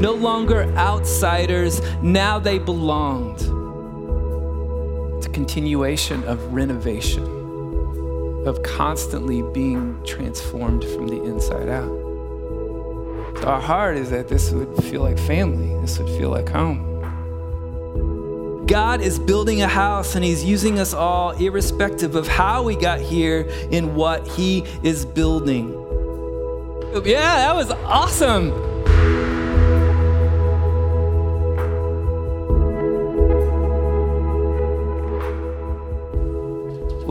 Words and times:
no 0.00 0.12
longer 0.12 0.64
outsiders, 0.76 1.80
now 2.02 2.38
they 2.38 2.58
belonged. 2.58 3.40
It's 5.16 5.26
a 5.26 5.30
continuation 5.30 6.24
of 6.24 6.52
renovation, 6.52 7.24
of 8.46 8.62
constantly 8.62 9.42
being 9.52 10.02
transformed 10.04 10.84
from 10.84 11.08
the 11.08 11.22
inside 11.22 11.68
out. 11.68 12.04
So 13.40 13.48
our 13.48 13.60
heart 13.60 13.96
is 13.96 14.10
that 14.10 14.28
this 14.28 14.50
would 14.50 14.74
feel 14.84 15.02
like 15.02 15.18
family, 15.18 15.78
this 15.80 15.98
would 15.98 16.08
feel 16.18 16.30
like 16.30 16.48
home. 16.48 16.94
God 18.66 19.00
is 19.02 19.18
building 19.18 19.60
a 19.62 19.68
house 19.68 20.14
and 20.14 20.24
He's 20.24 20.42
using 20.42 20.78
us 20.78 20.94
all, 20.94 21.32
irrespective 21.32 22.14
of 22.14 22.26
how 22.26 22.62
we 22.62 22.76
got 22.76 23.00
here 23.00 23.42
in 23.70 23.94
what 23.94 24.26
He 24.26 24.64
is 24.82 25.04
building. 25.04 25.70
Yeah, 27.04 27.36
that 27.36 27.54
was 27.54 27.70
awesome. 27.70 28.52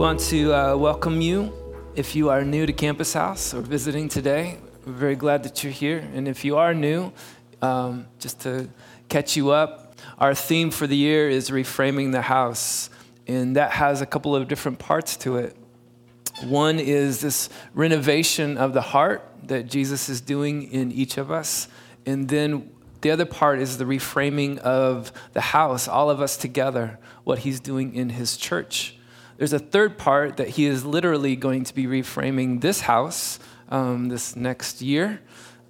Want 0.04 0.20
to 0.20 0.52
uh, 0.52 0.76
welcome 0.76 1.22
you 1.22 1.50
if 1.96 2.14
you 2.14 2.28
are 2.28 2.44
new 2.44 2.66
to 2.66 2.74
Campus 2.74 3.14
House 3.14 3.54
or 3.54 3.62
visiting 3.62 4.10
today. 4.10 4.58
We're 4.84 4.92
very 4.92 5.16
glad 5.16 5.44
that 5.44 5.64
you're 5.64 5.72
here. 5.72 6.06
And 6.12 6.28
if 6.28 6.44
you 6.44 6.58
are 6.58 6.74
new, 6.74 7.10
um, 7.62 8.06
just 8.18 8.40
to 8.40 8.68
catch 9.08 9.34
you 9.34 9.52
up, 9.52 9.96
our 10.18 10.34
theme 10.34 10.70
for 10.70 10.86
the 10.86 10.94
year 10.94 11.30
is 11.30 11.48
reframing 11.48 12.12
the 12.12 12.20
house. 12.20 12.90
And 13.26 13.56
that 13.56 13.70
has 13.70 14.02
a 14.02 14.06
couple 14.06 14.36
of 14.36 14.46
different 14.46 14.78
parts 14.78 15.16
to 15.24 15.38
it. 15.38 15.56
One 16.42 16.78
is 16.78 17.22
this 17.22 17.48
renovation 17.72 18.58
of 18.58 18.74
the 18.74 18.82
heart 18.82 19.26
that 19.44 19.70
Jesus 19.70 20.10
is 20.10 20.20
doing 20.20 20.70
in 20.70 20.92
each 20.92 21.16
of 21.16 21.30
us. 21.30 21.66
And 22.04 22.28
then 22.28 22.70
the 23.00 23.10
other 23.10 23.24
part 23.24 23.58
is 23.58 23.78
the 23.78 23.86
reframing 23.86 24.58
of 24.58 25.12
the 25.32 25.40
house, 25.40 25.88
all 25.88 26.10
of 26.10 26.20
us 26.20 26.36
together, 26.36 26.98
what 27.24 27.38
he's 27.38 27.58
doing 27.58 27.94
in 27.94 28.10
his 28.10 28.36
church. 28.36 28.93
There's 29.36 29.52
a 29.52 29.58
third 29.58 29.98
part 29.98 30.36
that 30.36 30.48
he 30.48 30.66
is 30.66 30.84
literally 30.84 31.34
going 31.34 31.64
to 31.64 31.74
be 31.74 31.86
reframing 31.86 32.60
this 32.60 32.82
house 32.82 33.40
um, 33.68 34.08
this 34.08 34.36
next 34.36 34.80
year. 34.80 35.20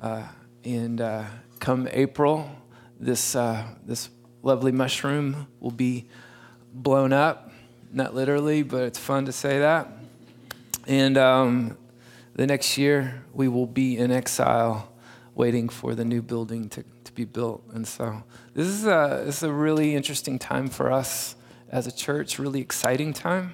Uh, 0.01 0.27
and 0.65 1.01
uh, 1.01 1.25
come 1.61 1.89
April, 1.91 2.51
this, 3.01 3.35
uh, 3.35 3.67
this 3.87 4.11
lovely 4.43 4.71
mushroom 4.71 5.47
will 5.61 5.71
be 5.71 6.07
blown 6.75 7.13
up. 7.13 7.53
Not 7.91 8.15
literally, 8.15 8.63
but 8.63 8.83
it's 8.83 8.99
fun 8.99 9.25
to 9.27 9.33
say 9.33 9.61
that. 9.61 9.89
And 10.87 11.17
um, 11.17 11.79
the 12.35 12.47
next 12.47 12.77
year, 12.77 13.25
we 13.33 13.49
will 13.49 13.67
be 13.67 13.97
in 13.97 14.13
exile 14.13 14.93
waiting 15.35 15.71
for 15.71 15.95
the 15.95 16.05
new 16.05 16.21
building 16.21 16.69
to, 16.69 16.85
to 17.05 17.13
be 17.13 17.25
built. 17.25 17.63
And 17.73 17.89
so 17.89 18.25
this 18.53 18.67
is, 18.67 18.85
a, 18.85 19.23
this 19.25 19.39
is 19.39 19.43
a 19.45 19.53
really 19.53 19.95
interesting 19.95 20.39
time 20.39 20.69
for 20.69 20.93
us 20.93 21.37
as 21.75 21.89
a 21.89 21.93
church, 21.93 22.39
really 22.39 22.61
exciting 22.61 23.13
time. 23.13 23.53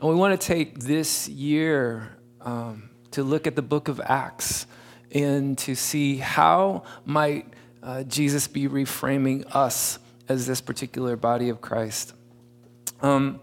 And 0.00 0.10
we 0.10 0.16
want 0.16 0.38
to 0.38 0.46
take 0.46 0.80
this 0.80 1.28
year 1.28 2.16
um, 2.40 2.90
to 3.12 3.22
look 3.22 3.46
at 3.46 3.54
the 3.54 3.62
book 3.62 3.86
of 3.86 4.00
Acts 4.00 4.66
and 5.12 5.56
to 5.58 5.76
see 5.76 6.16
how 6.16 6.82
might 7.04 7.46
uh, 7.80 8.02
Jesus 8.02 8.48
be 8.48 8.66
reframing 8.66 9.46
us 9.54 10.00
as 10.28 10.44
this 10.44 10.60
particular 10.60 11.14
body 11.14 11.50
of 11.50 11.60
Christ. 11.60 12.14
Um, 13.00 13.38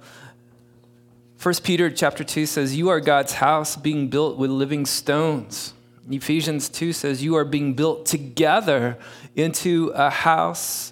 1 1.41 1.55
Peter 1.63 1.89
chapter 1.89 2.25
2 2.25 2.45
says, 2.45 2.75
You 2.75 2.89
are 2.89 2.99
God's 2.99 3.35
house 3.35 3.77
being 3.77 4.09
built 4.09 4.37
with 4.37 4.51
living 4.51 4.85
stones. 4.85 5.73
Ephesians 6.11 6.67
2 6.67 6.91
says, 6.91 7.23
You 7.23 7.37
are 7.37 7.45
being 7.45 7.73
built 7.73 8.05
together 8.05 8.97
into 9.37 9.93
a 9.95 10.09
house 10.09 10.91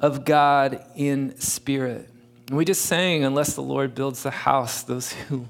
of 0.00 0.24
God 0.24 0.84
in 0.96 1.38
spirit. 1.38 2.10
We 2.50 2.64
just 2.64 2.82
sang, 2.82 3.24
Unless 3.24 3.54
the 3.54 3.62
Lord 3.62 3.94
builds 3.94 4.22
the 4.22 4.30
house, 4.30 4.82
those 4.82 5.12
who, 5.12 5.46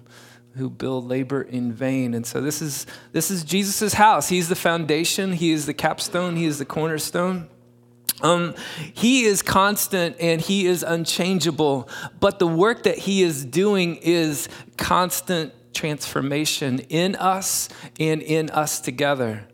who 0.56 0.68
build 0.68 1.06
labor 1.06 1.42
in 1.42 1.72
vain. 1.72 2.14
And 2.14 2.26
so 2.26 2.40
this 2.40 2.60
is, 2.60 2.86
this 3.12 3.30
is 3.30 3.44
Jesus' 3.44 3.94
house. 3.94 4.28
He's 4.28 4.48
the 4.48 4.56
foundation, 4.56 5.32
He 5.32 5.52
is 5.52 5.66
the 5.66 5.74
capstone, 5.74 6.36
He 6.36 6.44
is 6.44 6.58
the 6.58 6.64
cornerstone. 6.64 7.48
Um, 8.20 8.54
he 8.94 9.24
is 9.24 9.42
constant 9.42 10.16
and 10.18 10.40
he 10.40 10.66
is 10.66 10.82
unchangeable, 10.82 11.88
but 12.18 12.40
the 12.40 12.48
work 12.48 12.82
that 12.82 12.98
he 12.98 13.22
is 13.22 13.44
doing 13.44 13.96
is 13.96 14.48
constant 14.76 15.52
transformation 15.72 16.80
in 16.88 17.14
us 17.14 17.68
and 18.00 18.20
in 18.22 18.50
us 18.50 18.80
together. 18.80 19.46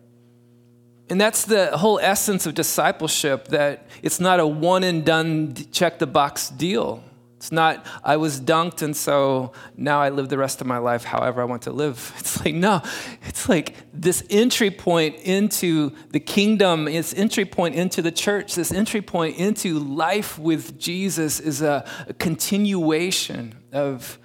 And 1.11 1.21
that's 1.21 1.45
the 1.45 1.77
whole 1.77 1.99
essence 1.99 2.47
of 2.47 2.55
discipleship 2.55 3.49
that 3.49 3.87
it's 4.03 4.21
not 4.21 4.41
a 4.41 4.47
one 4.47 4.83
and 4.83 5.05
done, 5.05 5.55
check 5.71 5.99
the 5.99 6.07
box 6.07 6.49
deal. 6.49 7.05
It's 7.45 7.53
not, 7.53 7.85
I 8.03 8.17
was 8.17 8.41
dunked, 8.41 8.81
and 8.81 8.97
so 8.97 9.53
now 9.77 10.01
I 10.01 10.09
live 10.09 10.31
the 10.31 10.39
rest 10.39 10.63
of 10.63 10.67
my 10.67 10.79
life 10.79 11.05
however 11.05 11.43
I 11.43 11.45
want 11.45 11.61
to 11.65 11.73
live. 11.73 12.11
It's 12.19 12.43
like, 12.43 12.55
no, 12.55 12.81
it's 13.21 13.51
like 13.51 13.77
this 13.93 14.25
entry 14.31 14.71
point 14.71 15.17
into 15.17 15.93
the 16.09 16.21
kingdom, 16.21 16.87
this 16.87 17.13
entry 17.13 17.45
point 17.45 17.75
into 17.75 18.01
the 18.01 18.11
church, 18.11 18.55
this 18.55 18.73
entry 18.73 19.03
point 19.03 19.37
into 19.37 19.79
life 19.79 20.39
with 20.39 20.79
Jesus 20.79 21.39
is 21.39 21.61
a, 21.61 21.87
a 22.09 22.15
continuation 22.15 23.55
of 23.75 24.19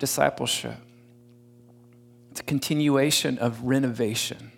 discipleship. 0.00 0.78
It's 2.32 2.40
a 2.40 2.42
continuation 2.42 3.38
of 3.38 3.62
renovation, 3.62 4.50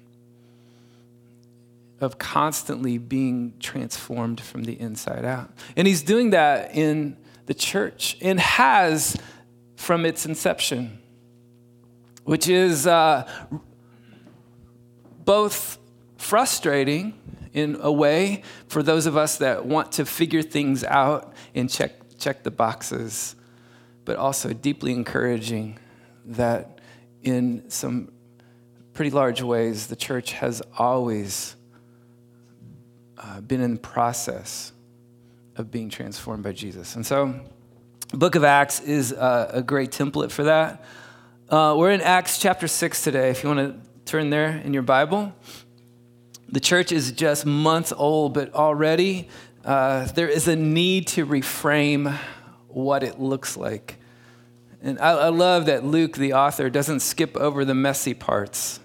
of 2.00 2.16
constantly 2.16 2.96
being 2.96 3.52
transformed 3.60 4.40
from 4.40 4.64
the 4.64 4.80
inside 4.80 5.26
out. 5.26 5.50
And 5.76 5.86
he's 5.86 6.02
doing 6.02 6.30
that 6.30 6.74
in 6.74 7.18
the 7.50 7.54
church 7.54 8.16
and 8.20 8.38
has 8.38 9.16
from 9.74 10.06
its 10.06 10.24
inception, 10.24 11.00
which 12.22 12.48
is 12.48 12.86
uh, 12.86 13.28
both 15.24 15.76
frustrating 16.16 17.12
in 17.52 17.76
a 17.80 17.90
way 17.90 18.44
for 18.68 18.84
those 18.84 19.06
of 19.06 19.16
us 19.16 19.38
that 19.38 19.66
want 19.66 19.90
to 19.90 20.04
figure 20.06 20.42
things 20.42 20.84
out 20.84 21.32
and 21.52 21.68
check, 21.68 21.90
check 22.20 22.44
the 22.44 22.52
boxes, 22.52 23.34
but 24.04 24.14
also 24.14 24.52
deeply 24.52 24.92
encouraging 24.92 25.76
that 26.24 26.78
in 27.24 27.68
some 27.68 28.12
pretty 28.92 29.10
large 29.10 29.42
ways, 29.42 29.88
the 29.88 29.96
church 29.96 30.34
has 30.34 30.62
always 30.78 31.56
uh, 33.18 33.40
been 33.40 33.60
in 33.60 33.74
the 33.74 33.80
process 33.80 34.70
of 35.60 35.70
being 35.70 35.90
transformed 35.90 36.42
by 36.42 36.52
Jesus. 36.52 36.96
And 36.96 37.06
so, 37.06 37.38
book 38.12 38.34
of 38.34 38.42
Acts 38.42 38.80
is 38.80 39.12
uh, 39.12 39.50
a 39.52 39.62
great 39.62 39.90
template 39.90 40.30
for 40.30 40.44
that. 40.44 40.82
Uh, 41.48 41.74
we're 41.76 41.92
in 41.92 42.00
Acts 42.00 42.38
chapter 42.38 42.66
6 42.66 43.04
today, 43.04 43.30
if 43.30 43.42
you 43.42 43.50
want 43.50 43.60
to 43.60 44.10
turn 44.10 44.30
there 44.30 44.56
in 44.56 44.72
your 44.72 44.82
Bible. 44.82 45.32
The 46.48 46.60
church 46.60 46.90
is 46.90 47.12
just 47.12 47.44
months 47.46 47.92
old, 47.92 48.34
but 48.34 48.54
already 48.54 49.28
uh, 49.64 50.06
there 50.06 50.28
is 50.28 50.48
a 50.48 50.56
need 50.56 51.06
to 51.08 51.26
reframe 51.26 52.16
what 52.68 53.02
it 53.02 53.20
looks 53.20 53.56
like. 53.56 53.96
And 54.82 54.98
I, 54.98 55.10
I, 55.10 55.28
love 55.28 55.66
that 55.66 55.84
Luke, 55.84 56.16
the 56.16 56.32
author, 56.32 56.70
doesn't 56.70 57.00
skip 57.00 57.36
over 57.36 57.66
the 57.66 57.74
messy 57.74 58.14
parts. 58.14 58.80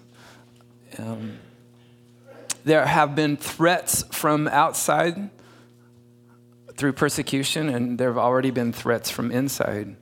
Um, 0.98 1.38
there 2.64 2.84
have 2.84 3.14
been 3.14 3.38
threats 3.38 4.04
from 4.12 4.46
outside 4.48 5.30
through 6.76 6.92
persecution, 6.92 7.68
and 7.68 7.98
there 7.98 8.08
have 8.08 8.18
already 8.18 8.50
been 8.50 8.72
threats 8.72 9.10
from 9.10 9.30
inside 9.30 9.96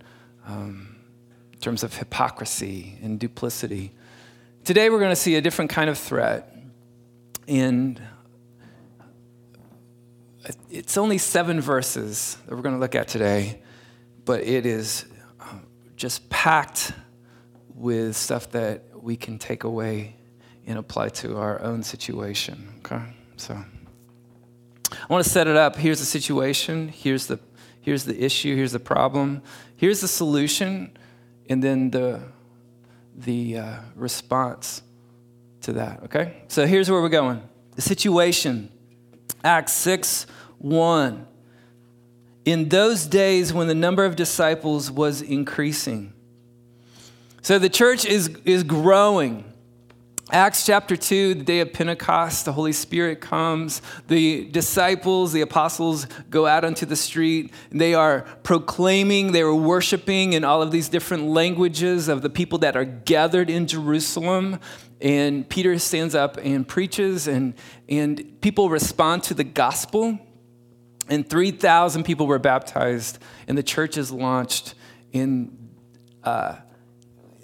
um, 0.46 0.96
in 1.52 1.58
terms 1.60 1.82
of 1.82 1.96
hypocrisy 1.96 2.98
and 3.02 3.18
duplicity. 3.20 3.92
Today, 4.64 4.90
we're 4.90 4.98
going 4.98 5.10
to 5.10 5.16
see 5.16 5.36
a 5.36 5.40
different 5.40 5.70
kind 5.70 5.88
of 5.88 5.98
threat. 5.98 6.50
And 7.46 8.00
it's 10.70 10.96
only 10.96 11.19
seven 11.19 11.60
verses 11.60 12.38
that 12.46 12.54
we're 12.54 12.62
going 12.62 12.75
to 12.75 12.81
look 12.81 12.94
at 12.94 13.08
today, 13.08 13.60
but 14.25 14.43
it 14.43 14.66
is 14.66 15.04
um, 15.40 15.66
just 15.96 16.28
packed 16.31 16.93
with 17.75 18.16
stuff 18.16 18.50
that 18.50 18.84
we 18.94 19.16
can 19.16 19.38
take 19.38 19.64
away 19.64 20.16
and 20.66 20.78
apply 20.78 21.10
to 21.10 21.37
our 21.37 21.60
own 21.60 21.82
situation. 21.82 22.75
Okay? 22.78 23.02
So. 23.37 23.62
I 25.02 25.12
want 25.12 25.25
to 25.25 25.31
set 25.31 25.46
it 25.46 25.56
up. 25.56 25.76
Here's 25.76 26.00
the 26.00 26.06
situation. 26.06 26.88
Here's 26.88 27.26
the, 27.26 27.38
here's 27.81 28.05
the 28.05 28.23
issue. 28.23 28.56
Here's 28.56 28.73
the 28.73 28.81
problem. 28.81 29.43
Here's 29.76 30.00
the 30.00 30.08
solution. 30.08 30.96
And 31.49 31.62
then 31.62 31.91
the, 31.91 32.23
the 33.17 33.58
uh, 33.58 33.76
response 33.94 34.82
to 35.62 35.75
that. 35.75 36.05
Okay? 36.05 36.43
So 36.49 36.67
here's 36.67 36.91
where 36.91 37.00
we're 37.00 37.08
going. 37.08 37.43
The 37.76 37.82
situation. 37.82 38.70
Acts 39.43 39.73
6 39.73 40.26
1. 40.58 41.26
In 42.44 42.69
those 42.69 43.06
days 43.06 43.52
when 43.52 43.69
the 43.69 43.75
number 43.75 44.05
of 44.05 44.17
disciples 44.17 44.90
was 44.90 45.23
increasing. 45.23 46.12
So 47.43 47.58
the 47.58 47.69
church 47.69 48.05
is, 48.05 48.29
is 48.44 48.62
growing. 48.62 49.53
Acts 50.31 50.65
chapter 50.65 50.97
2, 50.97 51.35
the 51.35 51.44
day 51.44 51.61
of 51.61 51.75
Pentecost, 51.75 52.47
the 52.47 52.53
Holy 52.53 52.73
Spirit 52.73 53.21
comes. 53.21 53.82
The 54.09 54.47
disciples, 54.47 55.35
the 55.35 55.43
apostles, 55.43 56.06
go 56.31 56.47
out 56.47 56.65
onto 56.65 56.87
the 56.87 56.97
street. 56.97 57.53
They 57.71 57.93
are 57.93 58.23
proclaiming, 58.43 59.32
they 59.32 59.43
are 59.43 59.55
worshiping 59.55 60.32
in 60.32 60.43
all 60.43 60.62
of 60.62 60.71
these 60.71 60.88
different 60.88 61.25
languages 61.25 62.09
of 62.09 62.23
the 62.23 62.31
people 62.31 62.59
that 62.61 62.75
are 62.75 62.87
gathered 62.87 63.50
in 63.50 63.67
Jerusalem. 63.67 64.61
And 64.99 65.47
Peter 65.47 65.79
stands 65.79 66.15
up 66.15 66.38
and 66.38 66.67
preaches, 66.67 67.29
and, 67.29 67.53
and 67.91 68.41
people 68.41 68.71
respond 68.71 69.25
to 69.25 69.35
the 69.35 69.44
gospel. 69.44 70.19
And 71.06 71.29
3,000 71.29 72.03
people 72.03 72.26
were 72.26 72.38
baptized, 72.38 73.19
and 73.47 73.59
the 73.59 73.62
church 73.62 73.99
is 73.99 74.11
launched 74.11 74.75
in. 75.12 75.59
Uh, 76.23 76.56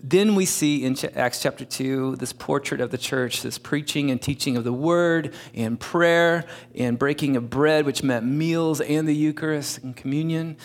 then 0.03 0.35
we 0.35 0.47
see 0.47 0.85
in 0.85 0.97
Acts 1.15 1.43
chapter 1.43 1.65
2 1.65 2.17
this 2.17 2.33
portrait 2.33 2.81
of 2.81 2.91
the 2.91 2.99
church, 2.99 3.43
this 3.43 3.59
preaching 3.59 4.11
and 4.11 4.21
teaching 4.21 4.57
of 4.57 4.65
the 4.65 4.73
word 4.73 5.35
and 5.55 5.79
prayer 5.79 6.45
and 6.75 6.99
breaking 6.99 7.37
of 7.37 7.51
bread, 7.51 7.85
which 7.85 8.03
meant 8.03 8.25
meals 8.25 8.81
and 8.81 9.07
the 9.07 9.15
Eucharist 9.15 9.79
and 9.79 9.97
communion 9.97 10.57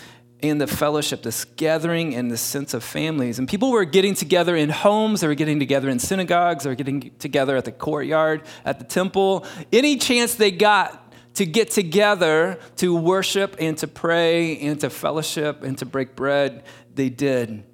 and 0.42 0.60
the 0.60 0.66
fellowship, 0.66 1.22
this 1.22 1.44
gathering 1.44 2.14
and 2.14 2.30
the 2.30 2.36
sense 2.36 2.74
of 2.74 2.84
families. 2.84 3.38
And 3.38 3.48
people 3.48 3.70
were 3.70 3.84
getting 3.84 4.14
together 4.14 4.54
in 4.54 4.70
homes, 4.70 5.20
they 5.20 5.26
were 5.26 5.34
getting 5.34 5.58
together 5.58 5.88
in 5.88 5.98
synagogues, 5.98 6.64
they 6.64 6.70
were 6.70 6.76
getting 6.76 7.10
together 7.18 7.56
at 7.56 7.64
the 7.64 7.72
courtyard, 7.72 8.42
at 8.64 8.78
the 8.78 8.84
temple. 8.84 9.46
Any 9.72 9.96
chance 9.96 10.34
they 10.34 10.50
got 10.50 11.14
to 11.34 11.46
get 11.46 11.70
together 11.70 12.58
to 12.76 12.94
worship 12.94 13.56
and 13.58 13.76
to 13.78 13.86
pray 13.86 14.58
and 14.58 14.80
to 14.80 14.90
fellowship 14.90 15.62
and 15.62 15.76
to 15.78 15.86
break 15.86 16.16
bread, 16.16 16.64
they 16.94 17.08
did. 17.08 17.64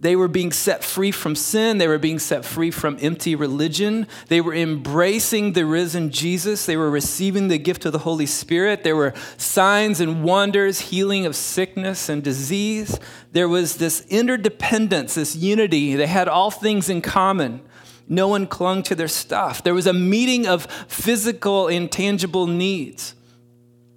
They 0.00 0.14
were 0.14 0.28
being 0.28 0.52
set 0.52 0.84
free 0.84 1.10
from 1.10 1.34
sin. 1.34 1.78
They 1.78 1.88
were 1.88 1.98
being 1.98 2.20
set 2.20 2.44
free 2.44 2.70
from 2.70 2.98
empty 3.00 3.34
religion. 3.34 4.06
They 4.28 4.40
were 4.40 4.54
embracing 4.54 5.54
the 5.54 5.66
risen 5.66 6.10
Jesus. 6.10 6.66
They 6.66 6.76
were 6.76 6.90
receiving 6.90 7.48
the 7.48 7.58
gift 7.58 7.84
of 7.84 7.92
the 7.92 7.98
Holy 7.98 8.26
Spirit. 8.26 8.84
There 8.84 8.94
were 8.94 9.12
signs 9.36 10.00
and 10.00 10.22
wonders, 10.22 10.80
healing 10.80 11.26
of 11.26 11.34
sickness 11.34 12.08
and 12.08 12.22
disease. 12.22 12.98
There 13.32 13.48
was 13.48 13.78
this 13.78 14.06
interdependence, 14.08 15.14
this 15.14 15.34
unity. 15.34 15.96
They 15.96 16.06
had 16.06 16.28
all 16.28 16.52
things 16.52 16.88
in 16.88 17.02
common. 17.02 17.62
No 18.06 18.28
one 18.28 18.46
clung 18.46 18.84
to 18.84 18.94
their 18.94 19.08
stuff. 19.08 19.64
There 19.64 19.74
was 19.74 19.88
a 19.88 19.92
meeting 19.92 20.46
of 20.46 20.66
physical, 20.86 21.66
intangible 21.66 22.46
needs. 22.46 23.16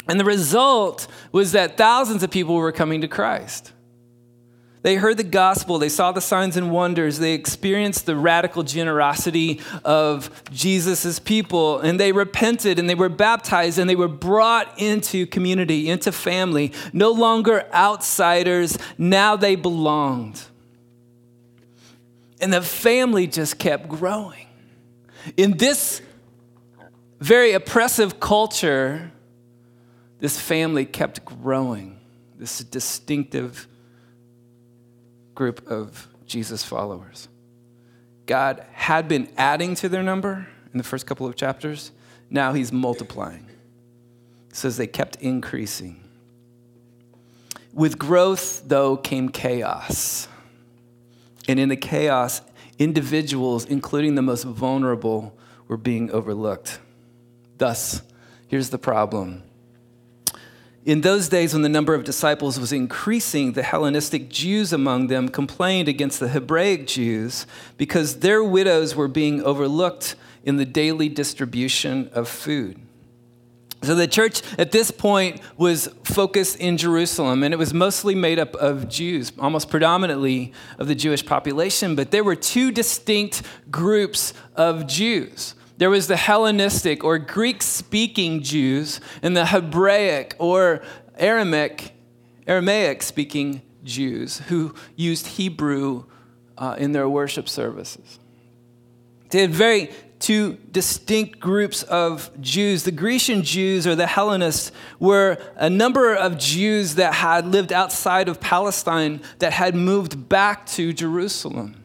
And 0.07 0.19
the 0.19 0.25
result 0.25 1.07
was 1.31 1.51
that 1.51 1.77
thousands 1.77 2.23
of 2.23 2.31
people 2.31 2.55
were 2.55 2.71
coming 2.71 3.01
to 3.01 3.07
Christ. 3.07 3.71
They 4.83 4.95
heard 4.95 5.17
the 5.17 5.23
gospel, 5.23 5.77
they 5.77 5.89
saw 5.89 6.11
the 6.11 6.21
signs 6.21 6.57
and 6.57 6.71
wonders, 6.71 7.19
they 7.19 7.33
experienced 7.33 8.07
the 8.07 8.15
radical 8.15 8.63
generosity 8.63 9.61
of 9.85 10.31
Jesus' 10.51 11.19
people, 11.19 11.79
and 11.79 11.99
they 11.99 12.11
repented 12.11 12.79
and 12.79 12.89
they 12.89 12.95
were 12.95 13.09
baptized 13.09 13.77
and 13.77 13.87
they 13.87 13.95
were 13.95 14.07
brought 14.07 14.79
into 14.79 15.27
community, 15.27 15.87
into 15.87 16.11
family. 16.11 16.73
No 16.93 17.11
longer 17.11 17.67
outsiders, 17.71 18.77
now 18.97 19.35
they 19.35 19.55
belonged. 19.55 20.41
And 22.39 22.51
the 22.51 22.63
family 22.63 23.27
just 23.27 23.59
kept 23.59 23.87
growing. 23.87 24.47
In 25.37 25.57
this 25.57 26.01
very 27.19 27.51
oppressive 27.51 28.19
culture, 28.19 29.11
this 30.19 30.39
family 30.39 30.85
kept 30.85 31.23
growing, 31.23 31.99
this 32.39 32.63
distinctive 32.63 33.67
group 35.35 35.67
of 35.67 36.07
Jesus 36.25 36.63
followers. 36.63 37.27
God 38.25 38.65
had 38.73 39.07
been 39.07 39.29
adding 39.37 39.75
to 39.75 39.89
their 39.89 40.03
number 40.03 40.47
in 40.71 40.77
the 40.77 40.83
first 40.83 41.05
couple 41.05 41.27
of 41.27 41.35
chapters. 41.35 41.91
Now 42.29 42.53
he's 42.53 42.71
multiplying. 42.71 43.47
Says 44.53 44.77
they 44.77 44.87
kept 44.87 45.17
increasing. 45.17 46.03
With 47.73 47.97
growth, 47.97 48.63
though, 48.67 48.97
came 48.97 49.29
chaos. 49.29 50.27
And 51.47 51.59
in 51.59 51.69
the 51.69 51.77
chaos, 51.77 52.41
individuals, 52.77 53.65
including 53.65 54.15
the 54.15 54.21
most 54.21 54.43
vulnerable, 54.43 55.37
were 55.67 55.77
being 55.77 56.11
overlooked. 56.11 56.79
Thus, 57.57 58.01
here's 58.47 58.69
the 58.69 58.77
problem 58.77 59.43
in 60.83 61.01
those 61.01 61.29
days, 61.29 61.53
when 61.53 61.61
the 61.61 61.69
number 61.69 61.93
of 61.93 62.03
disciples 62.03 62.59
was 62.59 62.73
increasing, 62.73 63.51
the 63.51 63.61
Hellenistic 63.61 64.29
Jews 64.29 64.73
among 64.73 65.07
them 65.07 65.29
complained 65.29 65.87
against 65.87 66.19
the 66.19 66.29
Hebraic 66.29 66.87
Jews 66.87 67.45
because 67.77 68.19
their 68.19 68.43
widows 68.43 68.95
were 68.95 69.07
being 69.07 69.43
overlooked 69.43 70.15
in 70.43 70.57
the 70.57 70.65
daily 70.65 71.07
distribution 71.07 72.09
of 72.13 72.27
food. 72.27 72.79
So 73.83 73.95
the 73.95 74.07
church 74.07 74.41
at 74.59 74.71
this 74.71 74.91
point 74.91 75.41
was 75.57 75.87
focused 76.03 76.57
in 76.57 76.77
Jerusalem, 76.77 77.43
and 77.43 77.53
it 77.53 77.57
was 77.57 77.73
mostly 77.73 78.13
made 78.13 78.37
up 78.37 78.55
of 78.55 78.87
Jews, 78.89 79.31
almost 79.39 79.69
predominantly 79.69 80.53
of 80.77 80.87
the 80.87 80.95
Jewish 80.95 81.25
population, 81.25 81.95
but 81.95 82.11
there 82.11 82.23
were 82.23 82.35
two 82.35 82.71
distinct 82.71 83.41
groups 83.71 84.33
of 84.55 84.85
Jews. 84.85 85.55
There 85.81 85.89
was 85.89 86.05
the 86.05 86.15
Hellenistic 86.15 87.03
or 87.03 87.17
Greek 87.17 87.63
speaking 87.63 88.43
Jews 88.43 89.01
and 89.23 89.35
the 89.35 89.47
Hebraic 89.47 90.35
or 90.37 90.83
Aramaic, 91.17 91.93
Aramaic 92.45 93.01
speaking 93.01 93.63
Jews 93.83 94.37
who 94.41 94.75
used 94.95 95.25
Hebrew 95.25 96.03
uh, 96.55 96.75
in 96.77 96.91
their 96.91 97.09
worship 97.09 97.49
services. 97.49 98.19
They 99.31 99.41
had 99.41 99.49
very 99.49 99.89
two 100.19 100.59
distinct 100.71 101.39
groups 101.39 101.81
of 101.81 102.29
Jews. 102.39 102.83
The 102.83 102.91
Grecian 102.91 103.41
Jews 103.41 103.87
or 103.87 103.95
the 103.95 104.05
Hellenists 104.05 104.71
were 104.99 105.39
a 105.55 105.67
number 105.67 106.13
of 106.13 106.37
Jews 106.37 106.93
that 106.93 107.15
had 107.15 107.47
lived 107.47 107.73
outside 107.73 108.29
of 108.29 108.39
Palestine 108.39 109.19
that 109.39 109.53
had 109.53 109.73
moved 109.73 110.29
back 110.29 110.67
to 110.67 110.93
Jerusalem. 110.93 111.83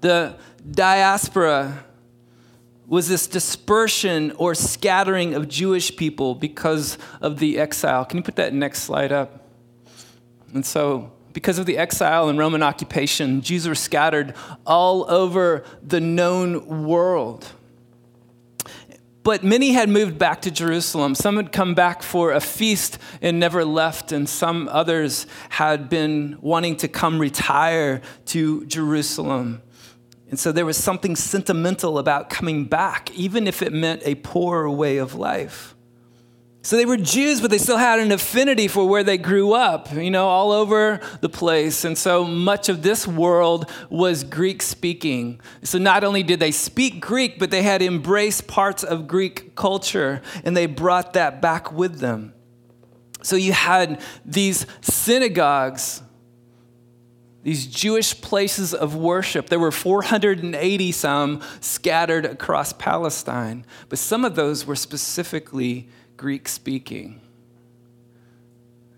The 0.00 0.36
diaspora 0.70 1.84
was 2.88 3.06
this 3.06 3.26
dispersion 3.26 4.32
or 4.32 4.54
scattering 4.54 5.34
of 5.34 5.46
Jewish 5.46 5.94
people 5.94 6.34
because 6.34 6.96
of 7.20 7.38
the 7.38 7.58
exile. 7.58 8.04
Can 8.06 8.16
you 8.16 8.22
put 8.22 8.36
that 8.36 8.54
next 8.54 8.82
slide 8.82 9.12
up? 9.12 9.44
And 10.54 10.64
so, 10.64 11.12
because 11.34 11.58
of 11.58 11.66
the 11.66 11.76
exile 11.76 12.30
and 12.30 12.38
Roman 12.38 12.62
occupation, 12.62 13.42
Jews 13.42 13.68
were 13.68 13.74
scattered 13.74 14.34
all 14.66 15.08
over 15.10 15.64
the 15.82 16.00
known 16.00 16.84
world. 16.84 17.46
But 19.22 19.44
many 19.44 19.72
had 19.72 19.90
moved 19.90 20.18
back 20.18 20.40
to 20.42 20.50
Jerusalem. 20.50 21.14
Some 21.14 21.36
had 21.36 21.52
come 21.52 21.74
back 21.74 22.02
for 22.02 22.32
a 22.32 22.40
feast 22.40 22.96
and 23.20 23.38
never 23.38 23.62
left, 23.62 24.10
and 24.10 24.26
some 24.26 24.68
others 24.72 25.26
had 25.50 25.90
been 25.90 26.38
wanting 26.40 26.76
to 26.76 26.88
come 26.88 27.18
retire 27.18 28.00
to 28.26 28.64
Jerusalem. 28.64 29.60
And 30.28 30.38
so 30.38 30.52
there 30.52 30.66
was 30.66 30.76
something 30.76 31.16
sentimental 31.16 31.98
about 31.98 32.28
coming 32.28 32.64
back, 32.66 33.10
even 33.12 33.46
if 33.46 33.62
it 33.62 33.72
meant 33.72 34.02
a 34.04 34.16
poorer 34.16 34.70
way 34.70 34.98
of 34.98 35.14
life. 35.14 35.74
So 36.60 36.76
they 36.76 36.84
were 36.84 36.98
Jews, 36.98 37.40
but 37.40 37.50
they 37.50 37.56
still 37.56 37.78
had 37.78 37.98
an 37.98 38.12
affinity 38.12 38.68
for 38.68 38.86
where 38.86 39.02
they 39.02 39.16
grew 39.16 39.54
up, 39.54 39.90
you 39.90 40.10
know, 40.10 40.28
all 40.28 40.52
over 40.52 41.00
the 41.22 41.28
place. 41.28 41.84
And 41.84 41.96
so 41.96 42.24
much 42.24 42.68
of 42.68 42.82
this 42.82 43.06
world 43.06 43.70
was 43.88 44.22
Greek 44.22 44.60
speaking. 44.60 45.40
So 45.62 45.78
not 45.78 46.04
only 46.04 46.22
did 46.22 46.40
they 46.40 46.50
speak 46.50 47.00
Greek, 47.00 47.38
but 47.38 47.50
they 47.50 47.62
had 47.62 47.80
embraced 47.80 48.48
parts 48.48 48.84
of 48.84 49.06
Greek 49.06 49.54
culture 49.54 50.20
and 50.44 50.54
they 50.54 50.66
brought 50.66 51.14
that 51.14 51.40
back 51.40 51.72
with 51.72 52.00
them. 52.00 52.34
So 53.22 53.36
you 53.36 53.52
had 53.52 54.00
these 54.26 54.66
synagogues 54.82 56.02
these 57.42 57.66
Jewish 57.66 58.20
places 58.20 58.74
of 58.74 58.96
worship. 58.96 59.48
There 59.48 59.60
were 59.60 59.70
480 59.70 60.92
some 60.92 61.40
scattered 61.60 62.24
across 62.24 62.72
Palestine, 62.72 63.64
but 63.88 63.98
some 63.98 64.24
of 64.24 64.34
those 64.34 64.66
were 64.66 64.76
specifically 64.76 65.88
Greek 66.16 66.48
speaking 66.48 67.20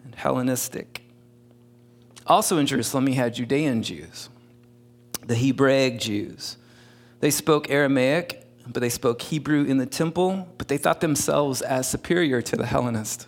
and 0.05 0.15
Hellenistic. 0.15 1.03
Also 2.27 2.59
in 2.59 2.67
Jerusalem, 2.67 3.09
you 3.09 3.15
had 3.15 3.35
Judean 3.35 3.83
Jews, 3.83 4.31
the 5.27 5.35
Hebraic 5.35 5.99
Jews. 5.99 6.57
They 7.21 7.31
spoke 7.31 7.71
Aramaic, 7.71 8.47
but 8.67 8.81
they 8.81 8.89
spoke 8.89 9.21
Hebrew 9.21 9.65
in 9.65 9.79
the 9.79 9.87
temple, 9.87 10.49
but 10.57 10.69
they 10.69 10.79
thought 10.79 11.01
themselves 11.01 11.61
as 11.61 11.89
superior 11.89 12.41
to 12.43 12.57
the 12.57 12.67
Hellenist. 12.67 13.27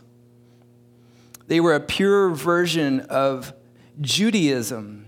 They 1.49 1.61
were 1.61 1.75
a 1.75 1.81
pure 1.81 2.31
version 2.31 3.01
of 3.01 3.53
Judaism. 4.01 5.07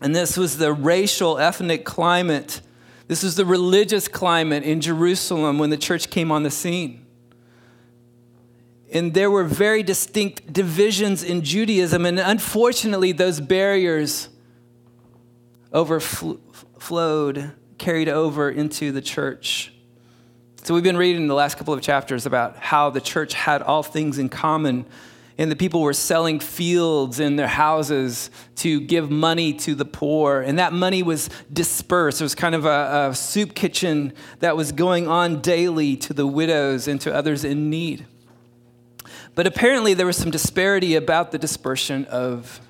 And 0.00 0.14
this 0.14 0.36
was 0.36 0.58
the 0.58 0.72
racial, 0.72 1.38
ethnic 1.38 1.84
climate. 1.84 2.60
This 3.08 3.22
was 3.22 3.36
the 3.36 3.46
religious 3.46 4.08
climate 4.08 4.62
in 4.62 4.80
Jerusalem 4.80 5.58
when 5.58 5.70
the 5.70 5.76
church 5.76 6.10
came 6.10 6.30
on 6.30 6.42
the 6.42 6.50
scene. 6.50 7.06
And 8.92 9.14
there 9.14 9.30
were 9.30 9.44
very 9.44 9.82
distinct 9.82 10.52
divisions 10.52 11.22
in 11.22 11.42
Judaism, 11.42 12.06
and 12.06 12.20
unfortunately, 12.20 13.12
those 13.12 13.40
barriers 13.40 14.28
overflowed, 15.72 17.52
carried 17.76 18.08
over 18.08 18.50
into 18.50 18.92
the 18.92 19.02
church. 19.02 19.72
So 20.62 20.72
we've 20.72 20.84
been 20.84 20.96
reading 20.96 21.26
the 21.26 21.34
last 21.34 21.58
couple 21.58 21.74
of 21.74 21.82
chapters 21.82 22.24
about 22.24 22.56
how 22.56 22.88
the 22.90 23.00
church 23.00 23.34
had 23.34 23.62
all 23.62 23.82
things 23.82 24.18
in 24.18 24.28
common 24.28 24.86
and 25.36 25.50
the 25.50 25.56
people 25.56 25.80
were 25.80 25.92
selling 25.92 26.38
fields 26.38 27.18
in 27.18 27.36
their 27.36 27.48
houses 27.48 28.30
to 28.56 28.80
give 28.80 29.10
money 29.10 29.52
to 29.52 29.74
the 29.74 29.84
poor. 29.84 30.40
And 30.40 30.58
that 30.60 30.72
money 30.72 31.02
was 31.02 31.28
dispersed. 31.52 32.20
It 32.20 32.24
was 32.24 32.36
kind 32.36 32.54
of 32.54 32.64
a, 32.64 33.08
a, 33.10 33.14
soup 33.14 33.54
kitchen 33.54 34.12
that 34.38 34.56
was 34.56 34.70
going 34.70 35.08
on 35.08 35.40
daily 35.40 35.96
to 35.96 36.12
the 36.12 36.26
widows 36.26 36.86
and 36.86 37.00
to 37.00 37.12
others 37.12 37.44
in 37.44 37.68
need. 37.68 38.06
But 39.34 39.48
apparently, 39.48 39.94
there 39.94 40.06
was 40.06 40.16
some 40.16 40.30
disparity 40.30 40.94
about 40.94 41.32
the 41.32 41.38
dispersion 41.38 42.04
of 42.04 42.60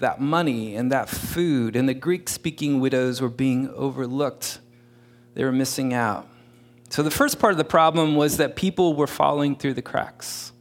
that 0.00 0.20
money 0.20 0.76
and 0.76 0.92
that 0.92 1.08
food. 1.08 1.74
And 1.74 1.88
the 1.88 1.94
Greek 1.94 2.28
speaking 2.28 2.80
widows 2.80 3.22
were 3.22 3.30
being 3.30 3.70
overlooked, 3.70 4.60
they 5.34 5.42
were 5.42 5.52
missing 5.52 5.94
out. 5.94 6.28
So, 6.90 7.02
the 7.02 7.10
first 7.10 7.38
part 7.38 7.52
of 7.52 7.58
the 7.58 7.64
problem 7.64 8.14
was 8.14 8.36
that 8.36 8.56
people 8.56 8.94
were 8.94 9.06
falling 9.06 9.56
through 9.56 9.74
the 9.74 9.82
cracks. 9.82 10.52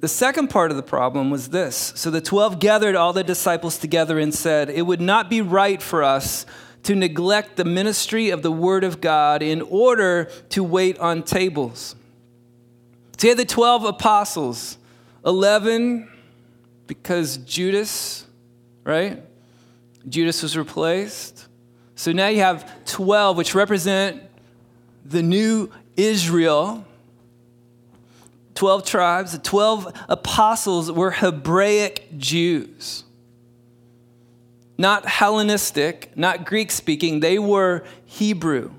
The 0.00 0.08
second 0.08 0.48
part 0.48 0.70
of 0.70 0.76
the 0.76 0.82
problem 0.82 1.30
was 1.30 1.48
this. 1.48 1.92
So 1.96 2.10
the 2.10 2.20
12 2.20 2.60
gathered 2.60 2.94
all 2.94 3.12
the 3.12 3.24
disciples 3.24 3.78
together 3.78 4.18
and 4.18 4.32
said, 4.32 4.70
It 4.70 4.82
would 4.82 5.00
not 5.00 5.28
be 5.28 5.40
right 5.40 5.82
for 5.82 6.04
us 6.04 6.46
to 6.84 6.94
neglect 6.94 7.56
the 7.56 7.64
ministry 7.64 8.30
of 8.30 8.42
the 8.42 8.52
Word 8.52 8.84
of 8.84 9.00
God 9.00 9.42
in 9.42 9.60
order 9.62 10.30
to 10.50 10.62
wait 10.62 10.98
on 10.98 11.22
tables. 11.22 11.96
So 13.16 13.28
you 13.28 13.34
the 13.34 13.44
12 13.44 13.84
apostles, 13.84 14.78
11 15.26 16.08
because 16.86 17.36
Judas, 17.38 18.26
right? 18.84 19.22
Judas 20.08 20.42
was 20.42 20.56
replaced. 20.56 21.48
So 21.96 22.12
now 22.12 22.28
you 22.28 22.40
have 22.40 22.84
12, 22.84 23.36
which 23.36 23.54
represent 23.54 24.22
the 25.04 25.22
new 25.22 25.70
Israel. 25.96 26.84
12 28.58 28.84
tribes, 28.84 29.32
the 29.32 29.38
12 29.38 29.92
apostles 30.08 30.90
were 30.90 31.12
Hebraic 31.12 32.08
Jews. 32.18 33.04
Not 34.76 35.06
Hellenistic, 35.06 36.10
not 36.16 36.44
Greek 36.44 36.72
speaking, 36.72 37.20
they 37.20 37.38
were 37.38 37.84
Hebrew. 38.04 38.72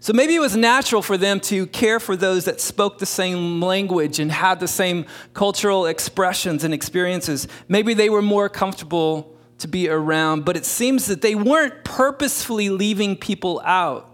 So 0.00 0.12
maybe 0.12 0.34
it 0.34 0.40
was 0.40 0.54
natural 0.54 1.00
for 1.00 1.16
them 1.16 1.40
to 1.40 1.66
care 1.68 1.98
for 1.98 2.14
those 2.14 2.44
that 2.44 2.60
spoke 2.60 2.98
the 2.98 3.06
same 3.06 3.62
language 3.62 4.18
and 4.18 4.30
had 4.30 4.60
the 4.60 4.68
same 4.68 5.06
cultural 5.32 5.86
expressions 5.86 6.62
and 6.62 6.74
experiences. 6.74 7.48
Maybe 7.68 7.94
they 7.94 8.10
were 8.10 8.20
more 8.20 8.50
comfortable 8.50 9.34
to 9.60 9.66
be 9.66 9.88
around, 9.88 10.44
but 10.44 10.58
it 10.58 10.66
seems 10.66 11.06
that 11.06 11.22
they 11.22 11.34
weren't 11.34 11.84
purposefully 11.84 12.68
leaving 12.68 13.16
people 13.16 13.62
out. 13.64 14.13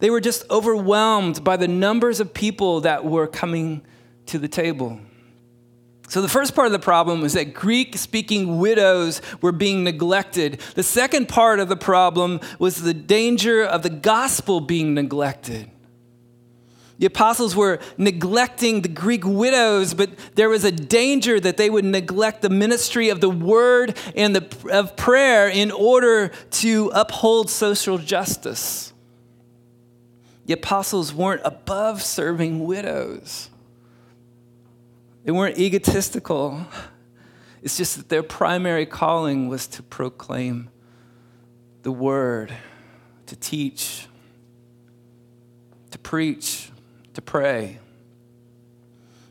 They 0.00 0.10
were 0.10 0.20
just 0.20 0.44
overwhelmed 0.50 1.44
by 1.44 1.56
the 1.56 1.68
numbers 1.68 2.20
of 2.20 2.34
people 2.34 2.80
that 2.80 3.04
were 3.04 3.26
coming 3.26 3.82
to 4.26 4.38
the 4.38 4.48
table. 4.48 5.00
So, 6.08 6.20
the 6.20 6.28
first 6.28 6.56
part 6.56 6.66
of 6.66 6.72
the 6.72 6.80
problem 6.80 7.20
was 7.20 7.34
that 7.34 7.54
Greek 7.54 7.96
speaking 7.96 8.58
widows 8.58 9.22
were 9.40 9.52
being 9.52 9.84
neglected. 9.84 10.60
The 10.74 10.82
second 10.82 11.28
part 11.28 11.60
of 11.60 11.68
the 11.68 11.76
problem 11.76 12.40
was 12.58 12.82
the 12.82 12.94
danger 12.94 13.62
of 13.62 13.82
the 13.84 13.90
gospel 13.90 14.60
being 14.60 14.92
neglected. 14.92 15.70
The 16.98 17.06
apostles 17.06 17.54
were 17.54 17.78
neglecting 17.96 18.82
the 18.82 18.88
Greek 18.88 19.24
widows, 19.24 19.94
but 19.94 20.10
there 20.34 20.48
was 20.48 20.64
a 20.64 20.72
danger 20.72 21.38
that 21.38 21.56
they 21.56 21.70
would 21.70 21.84
neglect 21.84 22.42
the 22.42 22.50
ministry 22.50 23.08
of 23.08 23.20
the 23.20 23.30
word 23.30 23.96
and 24.16 24.34
the, 24.34 24.70
of 24.70 24.96
prayer 24.96 25.48
in 25.48 25.70
order 25.70 26.32
to 26.50 26.90
uphold 26.92 27.48
social 27.48 27.98
justice. 27.98 28.92
The 30.50 30.54
apostles 30.54 31.14
weren't 31.14 31.42
above 31.44 32.02
serving 32.02 32.64
widows, 32.64 33.50
they 35.22 35.30
weren't 35.30 35.56
egotistical. 35.60 36.66
It's 37.62 37.76
just 37.76 37.98
that 37.98 38.08
their 38.08 38.24
primary 38.24 38.84
calling 38.84 39.46
was 39.46 39.68
to 39.68 39.82
proclaim 39.84 40.68
the 41.82 41.92
word, 41.92 42.52
to 43.26 43.36
teach, 43.36 44.08
to 45.92 45.98
preach, 46.00 46.72
to 47.14 47.22
pray. 47.22 47.78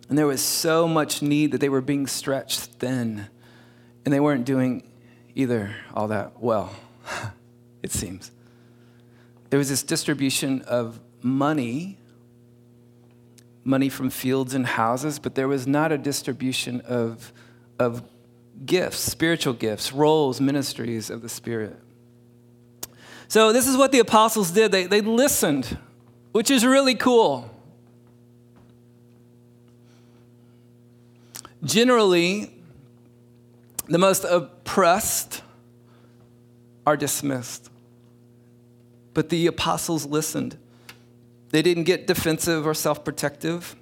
And 0.07 0.17
there 0.17 0.27
was 0.27 0.41
so 0.41 0.87
much 0.87 1.21
need 1.21 1.51
that 1.51 1.57
they 1.59 1.67
were 1.67 1.81
being 1.81 2.07
stretched 2.07 2.61
thin, 2.61 3.27
and 4.05 4.13
they 4.13 4.21
weren't 4.21 4.45
doing 4.45 4.83
either 5.35 5.75
all 5.93 6.07
that 6.07 6.41
well, 6.41 6.73
it 7.83 7.91
seems. 7.91 8.31
There 9.49 9.57
was 9.57 9.67
this 9.67 9.83
distribution 9.83 10.61
of 10.61 11.01
money, 11.21 11.97
money 13.63 13.89
from 13.89 14.09
fields 14.09 14.53
and 14.53 14.65
houses, 14.65 15.19
but 15.19 15.35
there 15.35 15.47
was 15.47 15.67
not 15.67 15.91
a 15.91 15.97
distribution 15.97 16.81
of, 16.81 17.31
of 17.77 18.03
gifts, 18.65 18.99
spiritual 18.99 19.53
gifts, 19.53 19.91
roles, 19.91 20.41
ministries 20.41 21.09
of 21.09 21.21
the 21.21 21.29
Spirit. 21.29 21.77
So, 23.27 23.53
this 23.53 23.67
is 23.67 23.77
what 23.77 23.91
the 23.91 23.99
apostles 23.99 24.51
did. 24.51 24.71
They, 24.71 24.85
they 24.87 25.01
listened, 25.01 25.77
which 26.31 26.49
is 26.49 26.65
really 26.65 26.95
cool. 26.95 27.49
Generally, 31.63 32.51
the 33.87 33.97
most 33.97 34.23
oppressed 34.23 35.43
are 36.85 36.95
dismissed. 36.97 37.69
But 39.13 39.29
the 39.29 39.47
apostles 39.47 40.05
listened. 40.05 40.57
They 41.51 41.61
didn't 41.61 41.83
get 41.83 42.07
defensive 42.07 42.65
or 42.67 42.73
self 42.73 43.03
protective. 43.03 43.75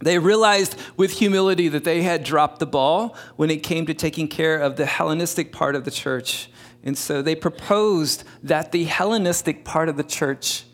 They 0.00 0.18
realized 0.18 0.76
with 0.96 1.12
humility 1.12 1.68
that 1.68 1.84
they 1.84 2.02
had 2.02 2.22
dropped 2.22 2.60
the 2.60 2.66
ball 2.66 3.16
when 3.36 3.50
it 3.50 3.62
came 3.62 3.86
to 3.86 3.94
taking 3.94 4.28
care 4.28 4.58
of 4.58 4.76
the 4.76 4.86
Hellenistic 4.86 5.52
part 5.52 5.74
of 5.74 5.84
the 5.84 5.90
church. 5.90 6.50
And 6.84 6.96
so 6.96 7.20
they 7.20 7.34
proposed 7.34 8.22
that 8.44 8.70
the 8.70 8.84
Hellenistic 8.84 9.64
part 9.64 9.88
of 9.88 9.96
the 9.96 10.04
church 10.04 10.64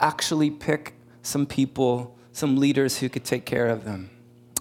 actually 0.00 0.50
pick 0.50 0.94
some 1.22 1.44
people, 1.44 2.16
some 2.32 2.56
leaders 2.56 2.98
who 2.98 3.10
could 3.10 3.24
take 3.24 3.44
care 3.44 3.68
of 3.68 3.84
them. 3.84 4.10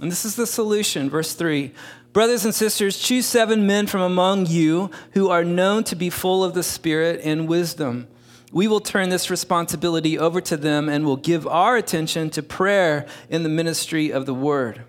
And 0.01 0.11
this 0.11 0.25
is 0.25 0.35
the 0.35 0.47
solution. 0.47 1.09
Verse 1.09 1.33
3 1.33 1.73
Brothers 2.11 2.43
and 2.43 2.53
sisters, 2.53 2.97
choose 2.97 3.25
seven 3.25 3.67
men 3.67 3.85
from 3.87 4.01
among 4.01 4.47
you 4.47 4.89
who 5.11 5.29
are 5.29 5.45
known 5.45 5.83
to 5.85 5.95
be 5.95 6.09
full 6.09 6.43
of 6.43 6.55
the 6.55 6.63
Spirit 6.63 7.21
and 7.23 7.47
wisdom 7.47 8.07
we 8.51 8.67
will 8.67 8.79
turn 8.79 9.09
this 9.09 9.29
responsibility 9.29 10.17
over 10.17 10.41
to 10.41 10.57
them 10.57 10.89
and 10.89 11.05
will 11.05 11.17
give 11.17 11.45
our 11.45 11.77
attention 11.77 12.29
to 12.31 12.43
prayer 12.43 13.05
in 13.29 13.43
the 13.43 13.49
ministry 13.49 14.11
of 14.11 14.25
the 14.25 14.33
word. 14.33 14.83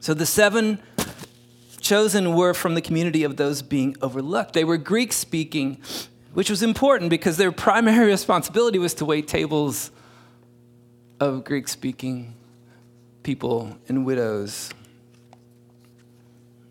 So 0.00 0.14
the 0.14 0.26
seven 0.26 0.80
chosen 1.80 2.34
were 2.34 2.54
from 2.54 2.74
the 2.74 2.82
community 2.82 3.24
of 3.24 3.36
those 3.36 3.62
being 3.62 3.96
overlooked. 4.02 4.52
They 4.52 4.64
were 4.64 4.76
Greek 4.76 5.12
speaking, 5.12 5.78
which 6.34 6.50
was 6.50 6.62
important 6.62 7.10
because 7.10 7.36
their 7.36 7.52
primary 7.52 8.06
responsibility 8.10 8.78
was 8.78 8.94
to 8.94 9.04
wait 9.04 9.26
tables 9.26 9.90
of 11.18 11.44
Greek 11.44 11.68
speaking 11.68 12.34
people 13.22 13.76
and 13.88 14.06
widows. 14.06 14.72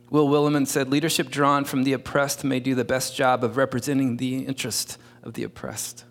Will 0.09 0.27
Willimon 0.27 0.65
said, 0.65 0.89
Leadership 0.89 1.29
drawn 1.29 1.65
from 1.65 1.83
the 1.83 1.93
oppressed 1.93 2.43
may 2.43 2.59
do 2.59 2.73
the 2.73 2.83
best 2.83 3.15
job 3.15 3.43
of 3.43 3.57
representing 3.57 4.17
the 4.17 4.45
interest 4.45 4.97
of 5.23 5.33
the 5.33 5.43
oppressed. 5.43 6.05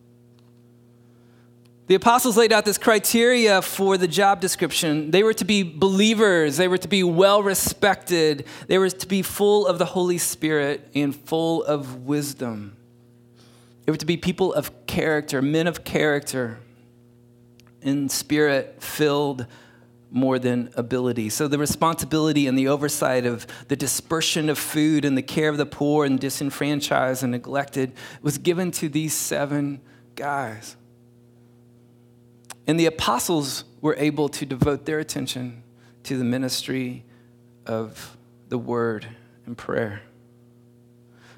The 1.88 1.94
apostles 1.94 2.36
laid 2.36 2.52
out 2.52 2.66
this 2.66 2.76
criteria 2.76 3.62
for 3.62 3.96
the 3.96 4.06
job 4.06 4.42
description. 4.42 5.10
They 5.10 5.22
were 5.22 5.32
to 5.32 5.44
be 5.46 5.62
believers, 5.62 6.58
they 6.58 6.68
were 6.68 6.76
to 6.78 6.88
be 6.88 7.02
well 7.02 7.42
respected, 7.42 8.44
they 8.66 8.76
were 8.76 8.90
to 8.90 9.06
be 9.06 9.22
full 9.22 9.66
of 9.66 9.78
the 9.78 9.86
Holy 9.86 10.18
Spirit 10.18 10.86
and 10.94 11.16
full 11.16 11.64
of 11.64 12.04
wisdom. 12.04 12.76
They 13.86 13.92
were 13.92 13.96
to 13.96 14.06
be 14.06 14.18
people 14.18 14.52
of 14.52 14.86
character, 14.86 15.40
men 15.40 15.66
of 15.66 15.82
character, 15.82 16.58
in 17.80 18.10
spirit 18.10 18.82
filled 18.82 19.46
more 20.10 20.38
than 20.38 20.70
ability. 20.74 21.28
So 21.28 21.48
the 21.48 21.58
responsibility 21.58 22.46
and 22.46 22.58
the 22.58 22.68
oversight 22.68 23.26
of 23.26 23.46
the 23.68 23.76
dispersion 23.76 24.48
of 24.48 24.58
food 24.58 25.04
and 25.04 25.16
the 25.16 25.22
care 25.22 25.48
of 25.48 25.58
the 25.58 25.66
poor 25.66 26.04
and 26.04 26.18
disenfranchised 26.18 27.22
and 27.22 27.32
neglected 27.32 27.92
was 28.22 28.38
given 28.38 28.70
to 28.72 28.88
these 28.88 29.14
seven 29.14 29.80
guys. 30.14 30.76
And 32.66 32.78
the 32.78 32.86
apostles 32.86 33.64
were 33.80 33.96
able 33.98 34.28
to 34.30 34.46
devote 34.46 34.84
their 34.84 34.98
attention 34.98 35.62
to 36.04 36.18
the 36.18 36.24
ministry 36.24 37.04
of 37.66 38.16
the 38.48 38.58
word 38.58 39.06
and 39.46 39.56
prayer. 39.56 40.02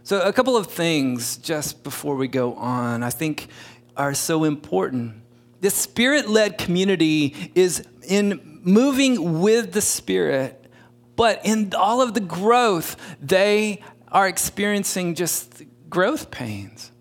So, 0.02 0.20
a 0.22 0.32
couple 0.32 0.56
of 0.56 0.66
things 0.66 1.36
just 1.36 1.84
before 1.84 2.16
we 2.16 2.26
go 2.26 2.54
on, 2.54 3.02
I 3.02 3.10
think 3.10 3.48
are 3.96 4.14
so 4.14 4.44
important. 4.44 5.14
This 5.60 5.74
spirit 5.74 6.28
led 6.28 6.56
community 6.56 7.52
is 7.54 7.86
in 8.08 8.50
moving 8.62 9.40
with 9.40 9.73
the 9.73 9.81
Spirit, 9.81 10.64
but 11.17 11.40
in 11.45 11.73
all 11.75 12.02
of 12.02 12.14
the 12.14 12.21
growth, 12.21 12.97
they 13.21 13.83
are 14.09 14.26
experiencing 14.26 15.14
just 15.14 15.62
growth 15.88 16.31
pains. 16.31 16.93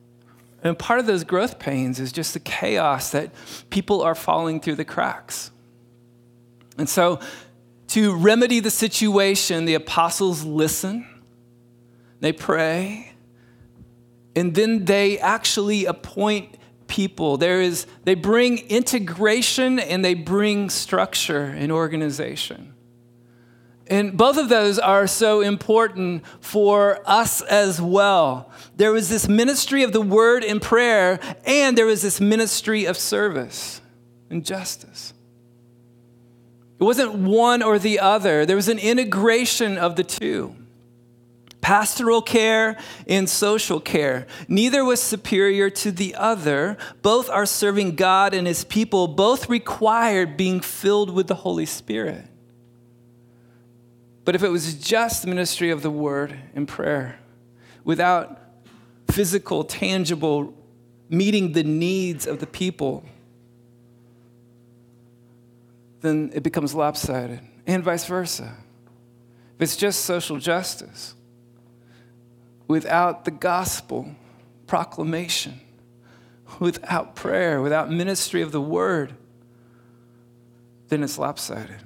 And 0.63 0.77
part 0.77 0.99
of 0.99 1.05
those 1.05 1.23
growth 1.23 1.57
pains 1.57 1.99
is 1.99 2.11
just 2.11 2.33
the 2.33 2.39
chaos 2.39 3.11
that 3.11 3.31
people 3.69 4.01
are 4.01 4.15
falling 4.15 4.59
through 4.59 4.75
the 4.75 4.85
cracks. 4.85 5.51
And 6.77 6.89
so, 6.89 7.19
to 7.87 8.15
remedy 8.15 8.59
the 8.59 8.69
situation, 8.69 9.65
the 9.65 9.73
apostles 9.73 10.43
listen, 10.43 11.07
they 12.19 12.31
pray, 12.31 13.13
and 14.35 14.53
then 14.53 14.85
they 14.85 15.17
actually 15.17 15.85
appoint 15.85 16.58
people. 16.89 17.37
There 17.37 17.61
is, 17.61 17.87
they 18.03 18.15
bring 18.15 18.57
integration 18.67 19.79
and 19.79 20.03
they 20.03 20.15
bring 20.15 20.69
structure 20.69 21.43
and 21.43 21.71
organization. 21.71 22.73
And 23.87 24.15
both 24.15 24.37
of 24.37 24.49
those 24.49 24.77
are 24.77 25.07
so 25.07 25.41
important 25.41 26.23
for 26.41 27.01
us 27.05 27.41
as 27.41 27.81
well. 27.81 28.51
There 28.75 28.91
was 28.91 29.09
this 29.09 29.27
ministry 29.27 29.81
of 29.83 29.93
the 29.93 30.01
word 30.01 30.43
and 30.43 30.61
prayer, 30.61 31.19
and 31.43 31.77
there 31.77 31.87
was 31.87 32.03
this 32.03 32.21
ministry 32.21 32.85
of 32.85 32.97
service 32.97 33.81
and 34.29 34.45
justice. 34.45 35.13
It 36.79 36.83
wasn't 36.83 37.15
one 37.15 37.63
or 37.63 37.79
the 37.79 37.99
other, 37.99 38.45
there 38.45 38.55
was 38.55 38.69
an 38.69 38.79
integration 38.79 39.77
of 39.77 39.95
the 39.95 40.03
two 40.03 40.55
pastoral 41.61 42.21
care 42.21 42.77
and 43.07 43.29
social 43.29 43.79
care. 43.79 44.27
Neither 44.47 44.83
was 44.83 45.01
superior 45.01 45.69
to 45.69 45.91
the 45.91 46.15
other. 46.15 46.77
Both 47.01 47.29
are 47.29 47.45
serving 47.45 47.95
God 47.95 48.33
and 48.33 48.47
his 48.47 48.63
people. 48.63 49.07
Both 49.07 49.49
required 49.49 50.37
being 50.37 50.61
filled 50.61 51.11
with 51.11 51.27
the 51.27 51.35
Holy 51.35 51.65
Spirit. 51.65 52.25
But 54.25 54.35
if 54.35 54.43
it 54.43 54.49
was 54.49 54.75
just 54.75 55.25
ministry 55.25 55.71
of 55.71 55.81
the 55.81 55.89
word 55.89 56.37
and 56.53 56.67
prayer, 56.67 57.19
without 57.83 58.39
physical, 59.09 59.63
tangible 59.63 60.53
meeting 61.09 61.53
the 61.53 61.63
needs 61.63 62.27
of 62.27 62.39
the 62.39 62.45
people, 62.45 63.03
then 66.01 66.31
it 66.33 66.43
becomes 66.43 66.75
lopsided, 66.75 67.39
and 67.65 67.83
vice 67.83 68.05
versa. 68.05 68.55
If 69.55 69.63
it's 69.63 69.75
just 69.75 70.05
social 70.05 70.37
justice, 70.37 71.15
without 72.69 73.25
the 73.25 73.31
gospel 73.31 74.15
proclamation, 74.67 75.59
without 76.59 77.15
prayer, 77.15 77.61
without 77.61 77.91
ministry 77.91 78.43
of 78.43 78.53
the 78.53 78.61
word, 78.61 79.15
then 80.87 81.03
it's 81.03 81.17
lopsided. 81.17 81.81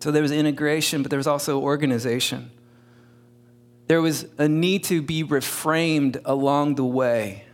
So 0.00 0.10
there 0.10 0.22
was 0.22 0.32
integration, 0.32 1.02
but 1.02 1.10
there 1.10 1.18
was 1.18 1.26
also 1.26 1.60
organization. 1.60 2.50
There 3.88 4.00
was 4.00 4.26
a 4.38 4.48
need 4.48 4.84
to 4.84 5.02
be 5.02 5.22
reframed 5.22 6.20
along 6.24 6.76
the 6.76 6.84
way, 6.84 7.44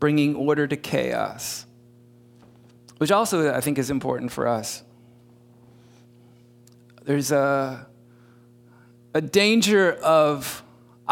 bringing 0.00 0.34
order 0.34 0.66
to 0.66 0.76
chaos, 0.76 1.66
which 2.96 3.12
also 3.12 3.54
I 3.54 3.60
think 3.60 3.78
is 3.78 3.90
important 3.90 4.32
for 4.32 4.48
us. 4.48 4.82
There's 7.04 7.30
a, 7.30 7.86
a 9.12 9.20
danger 9.20 9.92
of 9.92 10.62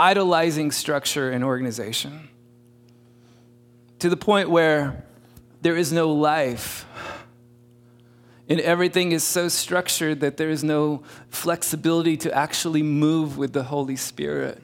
idolizing 0.01 0.71
structure 0.71 1.31
and 1.31 1.45
organization 1.45 2.31
to 3.99 4.09
the 4.09 4.17
point 4.17 4.49
where 4.49 5.05
there 5.61 5.77
is 5.77 5.93
no 5.93 6.11
life. 6.11 6.87
And 8.49 8.59
everything 8.61 9.13
is 9.13 9.23
so 9.23 9.49
structured 9.49 10.21
that 10.21 10.39
there 10.39 10.49
is 10.49 10.65
no 10.65 11.03
flexibility 11.29 12.17
to 12.17 12.35
actually 12.35 12.83
move 12.83 13.37
with 13.37 13.53
the 13.53 13.63
Holy 13.63 13.95
Spirit. 13.95 14.61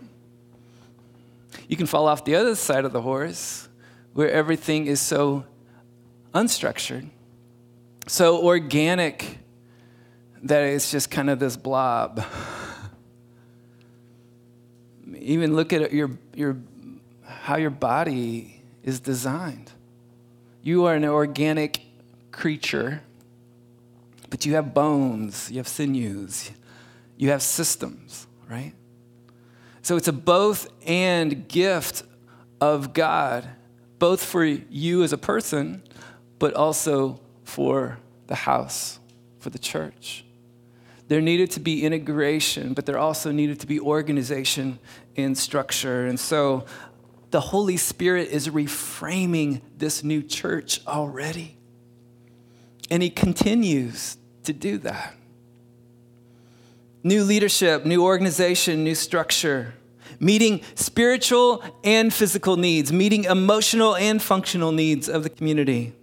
You 1.69 1.77
can 1.77 1.87
fall 1.87 2.09
off 2.09 2.25
the 2.25 2.35
other 2.35 2.55
side 2.55 2.87
of 2.87 2.93
the 2.93 3.03
horse 3.03 3.69
where 4.15 4.31
everything 4.31 4.87
is 4.87 5.01
so 5.01 5.45
unstructured, 6.35 7.11
so 8.07 8.43
organic 8.43 9.39
that 10.43 10.63
it's 10.63 10.91
just 10.91 11.11
kind 11.11 11.29
of 11.29 11.39
this 11.39 11.57
blob. 11.59 12.25
even 15.27 15.55
look 15.55 15.73
at 15.73 15.93
your, 15.93 16.11
your, 16.35 16.57
how 17.25 17.57
your 17.57 17.71
body 17.71 18.63
is 18.83 19.01
designed. 19.01 19.73
You 20.63 20.85
are 20.87 20.95
an 20.95 21.05
organic 21.05 21.81
creature, 22.33 23.03
but 24.31 24.45
you 24.47 24.55
have 24.55 24.75
bones, 24.75 25.51
you 25.51 25.59
have 25.59 25.69
sinews, 25.69 26.51
you 27.17 27.31
have 27.31 27.43
systems, 27.43 28.27
right? 28.49 28.73
So 29.83 29.97
it's 29.97 30.09
a 30.09 30.13
both 30.13 30.69
and 30.87 31.49
gift 31.49 32.03
of 32.61 32.93
God, 32.93 33.49
both 33.99 34.25
for 34.25 34.45
you 34.45 35.03
as 35.03 35.13
a 35.13 35.19
person, 35.19 35.83
but 36.39 36.55
also 36.55 37.21
for 37.45 37.99
the 38.27 38.35
house, 38.35 38.99
for 39.39 39.51
the 39.51 39.59
church. 39.59 40.26
There 41.09 41.21
needed 41.21 41.53
to 41.53 41.61
be 41.61 41.85
integration, 41.85 42.75
but 42.75 42.87
there 42.87 42.99
also 42.99 43.31
needed 43.31 43.61
to 43.61 43.67
be 43.67 43.79
organization 43.79 44.79
and 45.17 45.39
structure. 45.39 46.07
And 46.07 46.19
so 46.19 46.67
the 47.31 47.41
Holy 47.41 47.77
Spirit 47.77 48.29
is 48.29 48.49
reframing 48.49 49.61
this 49.77 50.03
new 50.03 50.23
church 50.23 50.81
already. 50.87 51.57
And 52.91 53.03
He 53.03 53.11
continues 53.11 54.17
to 54.45 54.53
do 54.53 54.79
that. 54.79 55.15
New 57.03 57.25
leadership, 57.25 57.85
new 57.85 58.05
organization, 58.05 58.83
new 58.83 58.95
structure, 58.95 59.75
meeting 60.19 60.63
spiritual 60.75 61.63
and 61.85 62.13
physical 62.13 62.57
needs, 62.57 62.93
meeting 62.93 63.25
emotional 63.25 63.95
and 63.97 64.21
functional 64.21 64.73
needs 64.73 65.09
of 65.09 65.23
the 65.23 65.31
community. 65.31 65.95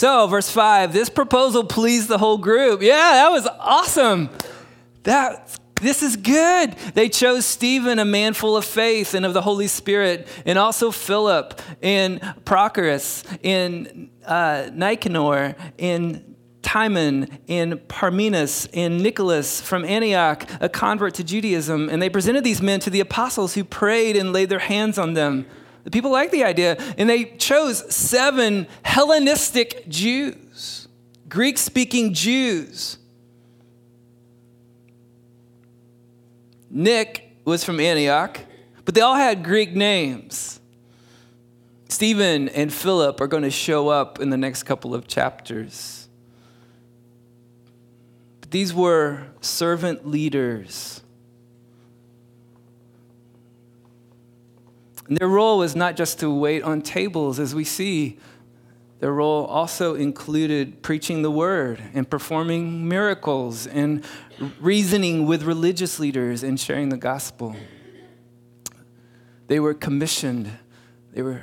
So, 0.00 0.26
verse 0.28 0.48
5, 0.48 0.94
this 0.94 1.10
proposal 1.10 1.62
pleased 1.62 2.08
the 2.08 2.16
whole 2.16 2.38
group. 2.38 2.80
Yeah, 2.80 2.94
that 2.94 3.28
was 3.30 3.46
awesome. 3.46 4.30
That 5.02 5.58
this 5.82 6.02
is 6.02 6.16
good. 6.16 6.74
They 6.94 7.10
chose 7.10 7.44
Stephen, 7.44 7.98
a 7.98 8.06
man 8.06 8.32
full 8.32 8.56
of 8.56 8.64
faith 8.64 9.12
and 9.12 9.26
of 9.26 9.34
the 9.34 9.42
Holy 9.42 9.66
Spirit, 9.66 10.26
and 10.46 10.58
also 10.58 10.90
Philip 10.90 11.60
and 11.82 12.18
Prochorus 12.46 13.24
and 13.44 14.08
uh, 14.24 14.70
Nicanor 14.72 15.54
and 15.78 16.34
Timon 16.62 17.38
and 17.46 17.74
Parmenas 17.86 18.70
and 18.72 19.02
Nicholas 19.02 19.60
from 19.60 19.84
Antioch, 19.84 20.48
a 20.62 20.70
convert 20.70 21.12
to 21.16 21.24
Judaism. 21.24 21.90
And 21.90 22.00
they 22.00 22.08
presented 22.08 22.42
these 22.42 22.62
men 22.62 22.80
to 22.80 22.88
the 22.88 23.00
apostles 23.00 23.52
who 23.52 23.64
prayed 23.64 24.16
and 24.16 24.32
laid 24.32 24.48
their 24.48 24.60
hands 24.60 24.96
on 24.96 25.12
them. 25.12 25.44
The 25.84 25.90
people 25.90 26.10
liked 26.10 26.32
the 26.32 26.44
idea, 26.44 26.76
and 26.98 27.08
they 27.08 27.24
chose 27.24 27.94
seven 27.94 28.66
Hellenistic 28.82 29.88
Jews, 29.88 30.88
Greek 31.28 31.58
speaking 31.58 32.12
Jews. 32.12 32.98
Nick 36.68 37.36
was 37.44 37.64
from 37.64 37.80
Antioch, 37.80 38.40
but 38.84 38.94
they 38.94 39.00
all 39.00 39.16
had 39.16 39.42
Greek 39.42 39.74
names. 39.74 40.60
Stephen 41.88 42.48
and 42.50 42.72
Philip 42.72 43.20
are 43.20 43.26
going 43.26 43.42
to 43.42 43.50
show 43.50 43.88
up 43.88 44.20
in 44.20 44.30
the 44.30 44.36
next 44.36 44.62
couple 44.62 44.94
of 44.94 45.08
chapters. 45.08 46.08
But 48.40 48.52
these 48.52 48.72
were 48.72 49.26
servant 49.40 50.06
leaders 50.06 51.02
And 55.10 55.18
their 55.18 55.28
role 55.28 55.58
was 55.58 55.74
not 55.74 55.96
just 55.96 56.20
to 56.20 56.32
wait 56.32 56.62
on 56.62 56.82
tables, 56.82 57.40
as 57.40 57.52
we 57.52 57.64
see. 57.64 58.16
Their 59.00 59.12
role 59.12 59.44
also 59.44 59.96
included 59.96 60.82
preaching 60.82 61.22
the 61.22 61.32
word 61.32 61.82
and 61.94 62.08
performing 62.08 62.88
miracles 62.88 63.66
and 63.66 64.04
reasoning 64.60 65.26
with 65.26 65.42
religious 65.42 65.98
leaders 65.98 66.44
and 66.44 66.60
sharing 66.60 66.90
the 66.90 66.96
gospel. 66.96 67.56
They 69.48 69.58
were 69.58 69.74
commissioned. 69.74 70.48
They 71.12 71.22
were, 71.22 71.42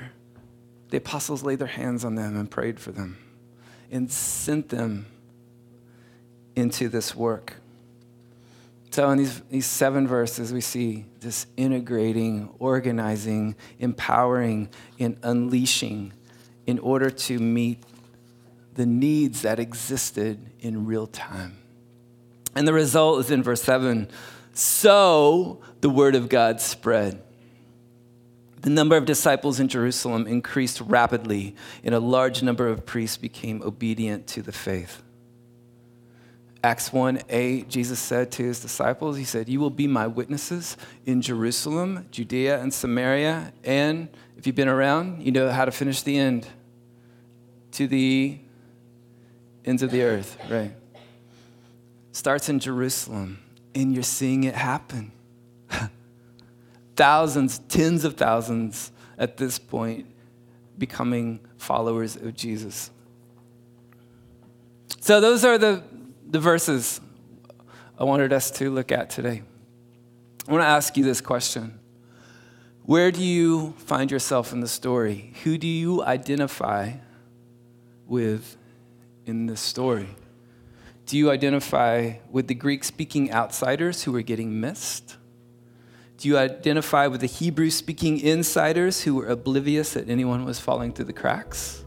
the 0.89 0.97
apostles 0.97 1.43
laid 1.43 1.60
their 1.60 1.67
hands 1.67 2.06
on 2.06 2.15
them 2.15 2.38
and 2.38 2.49
prayed 2.49 2.80
for 2.80 2.93
them 2.93 3.17
and 3.91 4.10
sent 4.10 4.69
them 4.69 5.08
into 6.56 6.88
this 6.88 7.13
work. 7.13 7.56
So, 8.91 9.10
in 9.12 9.17
these, 9.17 9.41
these 9.50 9.65
seven 9.65 10.08
verses, 10.08 10.54
we 10.54 10.62
see 10.62 11.06
this 11.19 11.45
integrating, 11.58 12.50
organizing, 12.58 13.56
empowering, 13.80 14.69
and 15.00 15.17
unleashing 15.23 16.13
in 16.65 16.80
order 16.80 17.10
to 17.10 17.39
meet 17.39 17.84
the 18.76 18.86
needs 18.86 19.41
that 19.41 19.60
existed 19.60 20.52
in 20.60 20.86
real 20.86 21.08
time. 21.08 21.58
And 22.56 22.67
the 22.67 22.73
result 22.73 23.19
is 23.19 23.32
in 23.32 23.43
verse 23.43 23.62
7 23.62 24.08
so 24.54 25.62
the 25.82 25.89
word 25.89 26.15
of 26.15 26.30
God 26.30 26.60
spread. 26.60 27.21
The 28.62 28.71
number 28.71 28.97
of 28.97 29.06
disciples 29.06 29.60
in 29.60 29.67
Jerusalem 29.67 30.26
increased 30.26 30.82
rapidly, 30.82 31.56
and 31.84 31.93
a 31.93 32.00
large 32.00 32.41
number 32.41 32.67
of 32.67 32.84
priests 32.84 33.17
became 33.17 33.62
obedient 33.62 34.26
to 34.28 34.41
the 34.41 34.52
faith 34.52 35.04
Acts 36.67 36.91
1 36.91 37.21
8, 37.30 37.69
Jesus 37.69 37.97
said 37.97 38.30
to 38.34 38.43
his 38.43 38.60
disciples, 38.60 39.15
He 39.15 39.23
said, 39.23 39.47
You 39.47 39.62
will 39.62 39.69
be 39.69 39.88
my 39.88 40.06
witnesses 40.06 40.75
in 41.06 41.21
Jerusalem, 41.21 42.06
Judea, 42.12 42.62
and 42.62 42.73
Samaria. 42.73 43.53
And 43.63 44.10
if 44.36 44.45
you've 44.45 44.58
been 44.58 44.67
around, 44.67 45.23
you 45.23 45.32
know 45.32 45.49
how 45.49 45.63
to 45.63 45.71
finish 45.71 46.01
the 46.01 46.17
end 46.17 46.45
to 47.71 47.88
the 47.88 48.38
ends 49.63 49.82
of 49.82 49.91
the 49.91 50.03
earth, 50.03 50.38
right? 50.49 50.73
Starts 52.12 52.49
in 52.49 52.60
Jerusalem, 52.60 53.39
and 53.73 53.93
you're 53.93 54.03
seeing 54.03 54.43
it 54.43 54.53
happen. 54.53 55.13
thousands, 56.97 57.60
tens 57.69 58.03
of 58.03 58.15
thousands 58.15 58.91
at 59.17 59.38
this 59.38 59.58
point 59.58 60.06
becoming 60.77 61.39
followers 61.56 62.17
of 62.17 62.36
Jesus. 62.36 62.91
So, 64.99 65.21
those 65.21 65.45
are 65.45 65.58
the, 65.58 65.82
the 66.30 66.40
verses 66.40 67.00
I 67.98 68.04
wanted 68.04 68.34
us 68.34 68.52
to 68.52 68.70
look 68.70 68.92
at 68.92 69.10
today. 69.10 69.44
I 70.48 70.52
want 70.52 70.62
to 70.62 70.68
ask 70.68 70.96
you 70.98 71.04
this 71.04 71.22
question 71.22 71.80
Where 72.84 73.12
do 73.12 73.24
you 73.24 73.72
find 73.78 74.12
yourself 74.12 74.52
in 74.52 74.60
the 74.60 74.68
story? 74.68 75.34
Who 75.44 75.58
do 75.58 75.68
you 75.68 76.04
identify 76.04 76.94
with 78.06 78.58
in 79.26 79.46
this 79.46 79.62
story? 79.62 80.10
Do 81.06 81.18
you 81.18 81.32
identify 81.32 82.16
with 82.30 82.48
the 82.48 82.56
Greek 82.56 82.84
speaking 82.84 83.32
outsiders 83.32 84.04
who 84.04 84.13
are 84.16 84.22
getting 84.22 84.60
missed? 84.60 85.16
Do 86.18 86.28
you 86.28 86.38
identify 86.38 87.08
with 87.08 87.22
the 87.22 87.28
Hebrew 87.28 87.70
speaking 87.70 88.20
insiders 88.20 89.04
who 89.04 89.16
were 89.16 89.28
oblivious 89.28 89.94
that 89.94 90.10
anyone 90.10 90.44
was 90.44 90.60
falling 90.60 90.92
through 90.92 91.06
the 91.06 91.13
cracks? 91.13 91.86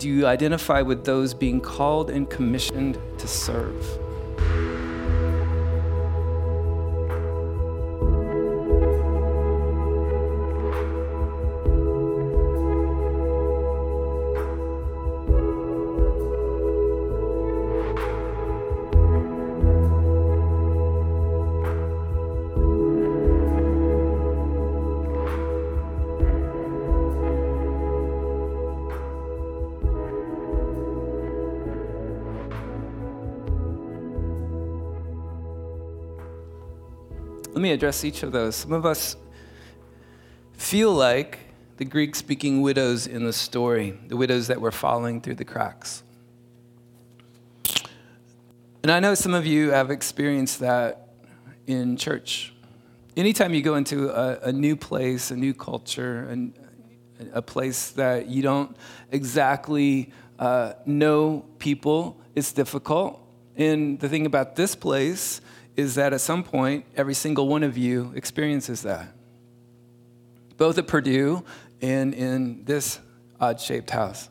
Do 0.00 0.08
you 0.08 0.26
identify 0.26 0.80
with 0.80 1.04
those 1.04 1.34
being 1.34 1.60
called 1.60 2.08
and 2.08 2.30
commissioned 2.30 2.98
to 3.18 3.28
serve? 3.28 3.84
Let 37.52 37.62
me 37.62 37.72
address 37.72 38.04
each 38.04 38.22
of 38.22 38.30
those. 38.30 38.54
Some 38.54 38.72
of 38.72 38.86
us 38.86 39.16
feel 40.52 40.92
like 40.92 41.40
the 41.78 41.84
Greek 41.84 42.14
speaking 42.14 42.62
widows 42.62 43.08
in 43.08 43.24
the 43.24 43.32
story, 43.32 43.98
the 44.06 44.16
widows 44.16 44.46
that 44.46 44.60
were 44.60 44.70
falling 44.70 45.20
through 45.20 45.34
the 45.34 45.44
cracks. 45.44 46.04
And 48.84 48.92
I 48.92 49.00
know 49.00 49.14
some 49.14 49.34
of 49.34 49.46
you 49.46 49.70
have 49.72 49.90
experienced 49.90 50.60
that 50.60 51.08
in 51.66 51.96
church. 51.96 52.54
Anytime 53.16 53.52
you 53.52 53.62
go 53.62 53.74
into 53.74 54.10
a, 54.10 54.38
a 54.48 54.52
new 54.52 54.76
place, 54.76 55.32
a 55.32 55.36
new 55.36 55.52
culture, 55.52 56.28
and 56.30 56.54
a 57.32 57.42
place 57.42 57.90
that 57.90 58.28
you 58.28 58.42
don't 58.42 58.76
exactly 59.10 60.12
uh, 60.38 60.74
know 60.86 61.44
people, 61.58 62.20
it's 62.36 62.52
difficult. 62.52 63.20
And 63.56 63.98
the 63.98 64.08
thing 64.08 64.24
about 64.24 64.54
this 64.54 64.76
place 64.76 65.40
is 65.76 65.94
that 65.94 66.12
at 66.12 66.20
some 66.20 66.42
point, 66.42 66.84
every 66.96 67.14
single 67.14 67.48
one 67.48 67.62
of 67.62 67.76
you 67.76 68.12
experiences 68.14 68.82
that. 68.82 69.12
Both 70.56 70.78
at 70.78 70.86
Purdue 70.86 71.44
and 71.80 72.12
in 72.12 72.64
this 72.64 73.00
odd 73.40 73.60
shaped 73.60 73.90
house. 73.90 74.28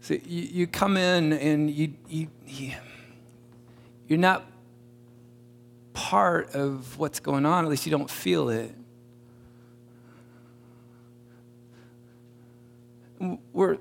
So 0.00 0.14
you, 0.14 0.42
you 0.42 0.66
come 0.66 0.96
in 0.96 1.32
and 1.32 1.70
you, 1.70 1.94
you, 2.08 2.28
you're 4.06 4.18
not 4.18 4.44
part 5.92 6.54
of 6.54 6.98
what's 6.98 7.20
going 7.20 7.44
on, 7.44 7.64
at 7.64 7.70
least 7.70 7.84
you 7.84 7.90
don't 7.90 8.08
feel 8.08 8.48
it. 8.48 8.74
We're 13.52 13.78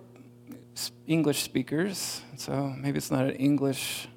English 1.05 1.43
speakers, 1.43 2.21
so 2.37 2.73
maybe 2.77 2.97
it's 2.97 3.11
not 3.11 3.25
an 3.25 3.35
English 3.35 4.07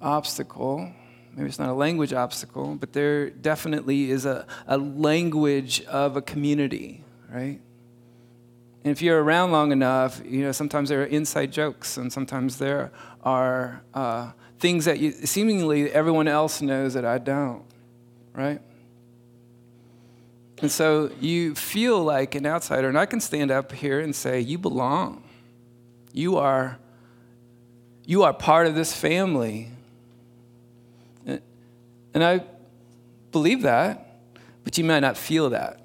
obstacle. 0.00 0.90
Maybe 1.34 1.48
it's 1.48 1.58
not 1.58 1.68
a 1.68 1.74
language 1.74 2.12
obstacle, 2.12 2.76
but 2.76 2.92
there 2.92 3.30
definitely 3.30 4.10
is 4.10 4.24
a, 4.24 4.46
a 4.66 4.78
language 4.78 5.84
of 5.84 6.16
a 6.16 6.22
community, 6.22 7.04
right? 7.30 7.60
And 8.86 8.92
if 8.92 9.02
you're 9.02 9.22
around 9.22 9.50
long 9.50 9.72
enough, 9.72 10.22
you 10.24 10.42
know, 10.42 10.52
sometimes 10.52 10.88
there 10.88 11.02
are 11.02 11.06
inside 11.06 11.52
jokes, 11.52 11.96
and 11.96 12.12
sometimes 12.12 12.58
there 12.58 12.92
are 13.22 13.82
uh, 13.92 14.30
things 14.60 14.84
that 14.84 15.00
you, 15.00 15.10
seemingly 15.10 15.90
everyone 15.90 16.28
else 16.28 16.62
knows 16.62 16.94
that 16.94 17.04
I 17.04 17.18
don't, 17.18 17.64
right? 18.32 18.60
And 20.62 20.70
so 20.70 21.10
you 21.20 21.54
feel 21.54 22.02
like 22.02 22.34
an 22.34 22.46
outsider, 22.46 22.88
and 22.88 22.98
I 22.98 23.06
can 23.06 23.20
stand 23.20 23.50
up 23.50 23.72
here 23.72 24.00
and 24.00 24.14
say, 24.14 24.40
You 24.40 24.56
belong. 24.56 25.22
You 26.12 26.38
are, 26.38 26.78
you 28.04 28.22
are 28.22 28.32
part 28.32 28.66
of 28.66 28.74
this 28.74 28.94
family. 28.94 29.70
And 32.16 32.24
I 32.24 32.40
believe 33.30 33.60
that, 33.60 34.22
but 34.64 34.78
you 34.78 34.84
might 34.84 35.00
not 35.00 35.18
feel 35.18 35.50
that. 35.50 35.78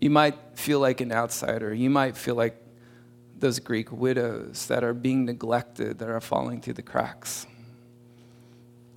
You 0.00 0.10
might 0.10 0.36
feel 0.54 0.78
like 0.78 1.00
an 1.00 1.10
outsider. 1.10 1.74
You 1.74 1.90
might 1.90 2.16
feel 2.16 2.36
like 2.36 2.56
those 3.36 3.58
Greek 3.58 3.90
widows 3.90 4.66
that 4.66 4.84
are 4.84 4.94
being 4.94 5.24
neglected, 5.24 5.98
that 5.98 6.08
are 6.08 6.20
falling 6.20 6.60
through 6.60 6.74
the 6.74 6.82
cracks. 6.82 7.48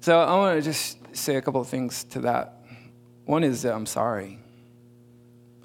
So 0.01 0.21
I 0.21 0.35
want 0.35 0.59
to 0.59 0.61
just 0.61 0.99
say 1.17 1.37
a 1.37 1.41
couple 1.41 1.59
of 1.59 1.67
things 1.67 2.03
to 2.11 2.19
that. 2.19 2.63
One 3.25 3.43
is 3.43 3.63
that 3.63 3.73
I'm 3.73 3.87
sorry. 3.87 4.37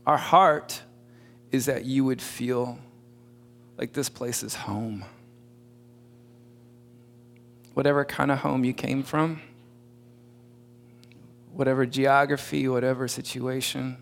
Our 0.07 0.17
heart 0.17 0.81
is 1.53 1.67
that 1.67 1.85
you 1.85 2.03
would 2.07 2.23
feel 2.23 2.79
like 3.77 3.93
this 3.93 4.09
place 4.09 4.43
is 4.43 4.55
home 4.55 5.05
whatever 7.75 8.05
kind 8.05 8.31
of 8.31 8.39
home 8.39 8.65
you 8.65 8.73
came 8.73 9.03
from, 9.03 9.43
whatever 11.53 11.85
geography, 11.85 12.67
whatever 12.69 13.07
situation, 13.07 13.97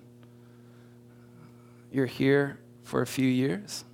you're 1.90 2.06
here 2.06 2.58
for 2.82 3.02
a 3.02 3.06
few 3.06 3.28
years. 3.28 3.84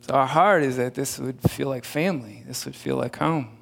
So 0.00 0.14
our 0.14 0.26
heart 0.26 0.62
is 0.62 0.76
that 0.76 0.94
this 0.94 1.18
would 1.18 1.40
feel 1.42 1.68
like 1.68 1.84
family, 1.84 2.42
this 2.46 2.64
would 2.64 2.74
feel 2.74 2.96
like 2.96 3.16
home. 3.16 3.56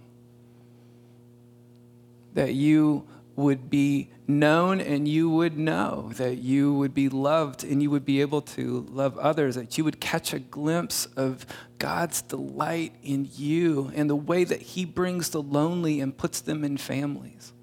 That 2.35 2.55
you 2.55 3.07
would 3.37 3.68
be 3.68 4.11
known 4.28 4.78
and 4.78 5.08
you 5.08 5.30
would 5.30 5.58
know 5.58 6.10
that 6.16 6.36
you 6.36 6.74
would 6.74 6.92
be 6.92 7.08
loved 7.08 7.64
and 7.64 7.82
you 7.82 7.90
would 7.90 8.04
be 8.04 8.20
able 8.20 8.42
to 8.42 8.86
love 8.90 9.16
others, 9.18 9.54
that 9.54 9.78
you 9.78 9.84
would 9.84 10.00
catch 10.00 10.34
a 10.34 10.38
glimpse 10.38 11.06
of 11.16 11.46
God's 11.78 12.20
delight 12.20 12.92
in 13.02 13.28
you 13.34 13.90
and 13.94 14.08
the 14.08 14.14
way 14.14 14.44
that 14.44 14.60
He 14.60 14.84
brings 14.84 15.30
the 15.30 15.42
lonely 15.42 16.00
and 16.00 16.16
puts 16.16 16.42
them 16.42 16.62
in 16.62 16.76
families. 16.76 17.54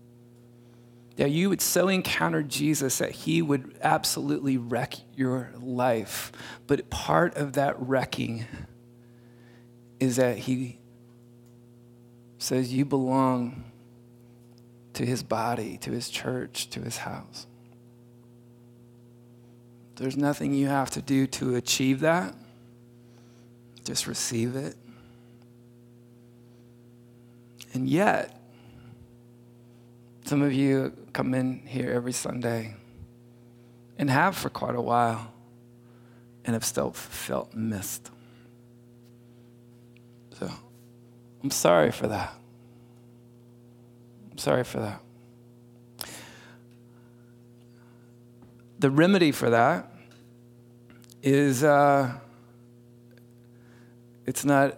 That 1.18 1.30
you 1.30 1.50
would 1.50 1.62
so 1.62 1.88
encounter 1.88 2.42
Jesus 2.42 2.98
that 2.98 3.12
He 3.12 3.44
would 3.44 3.78
absolutely 3.82 4.58
wreck 4.58 4.96
your 5.16 5.52
life. 5.60 6.32
But 6.66 6.90
part 6.90 7.38
of 7.38 7.54
that 7.54 7.80
wrecking 7.80 8.46
is 10.00 10.16
that 10.16 10.40
He 10.40 10.80
says, 12.40 12.74
You 12.74 12.86
belong 12.86 13.66
to 14.96 15.06
his 15.06 15.24
body, 15.24 15.78
to 15.78 15.92
his 15.92 16.10
church, 16.10 16.70
to 16.72 16.82
his 16.82 16.98
house. 16.98 17.48
There's 19.96 20.18
nothing 20.18 20.54
you 20.54 20.68
have 20.68 20.90
to 20.92 21.02
do 21.02 21.28
to 21.28 21.56
achieve 21.56 22.02
that. 22.02 22.34
Just 23.84 24.08
receive 24.08 24.56
it. 24.56 24.76
And 27.74 27.88
yet, 27.88 28.40
some 30.26 30.42
of 30.42 30.54
you 30.54 30.94
come 31.14 31.34
in 31.34 31.60
here 31.66 31.92
every 31.92 32.14
Sunday 32.14 32.76
and 33.98 34.10
have 34.10 34.36
for 34.36 34.50
quite 34.50 34.76
a 34.76 34.82
while 34.82 35.32
and 36.46 36.54
have 36.54 36.66
still 36.66 36.92
felt 36.92 37.54
missed. 37.54 38.10
So, 40.40 40.50
I'm 41.44 41.52
sorry 41.52 41.92
for 41.92 42.08
that. 42.08 42.34
Sorry 44.36 44.64
for 44.64 44.80
that. 44.80 45.02
The 48.80 48.92
remedy 48.92 49.32
for 49.32 49.50
that 49.50 49.92
is 51.24 51.64
uh, 51.64 52.12
it's 54.26 54.44
not 54.44 54.78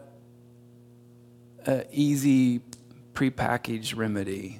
an 1.65 1.84
easy 1.91 2.62
prepackaged 3.13 3.98
remedy. 3.98 4.60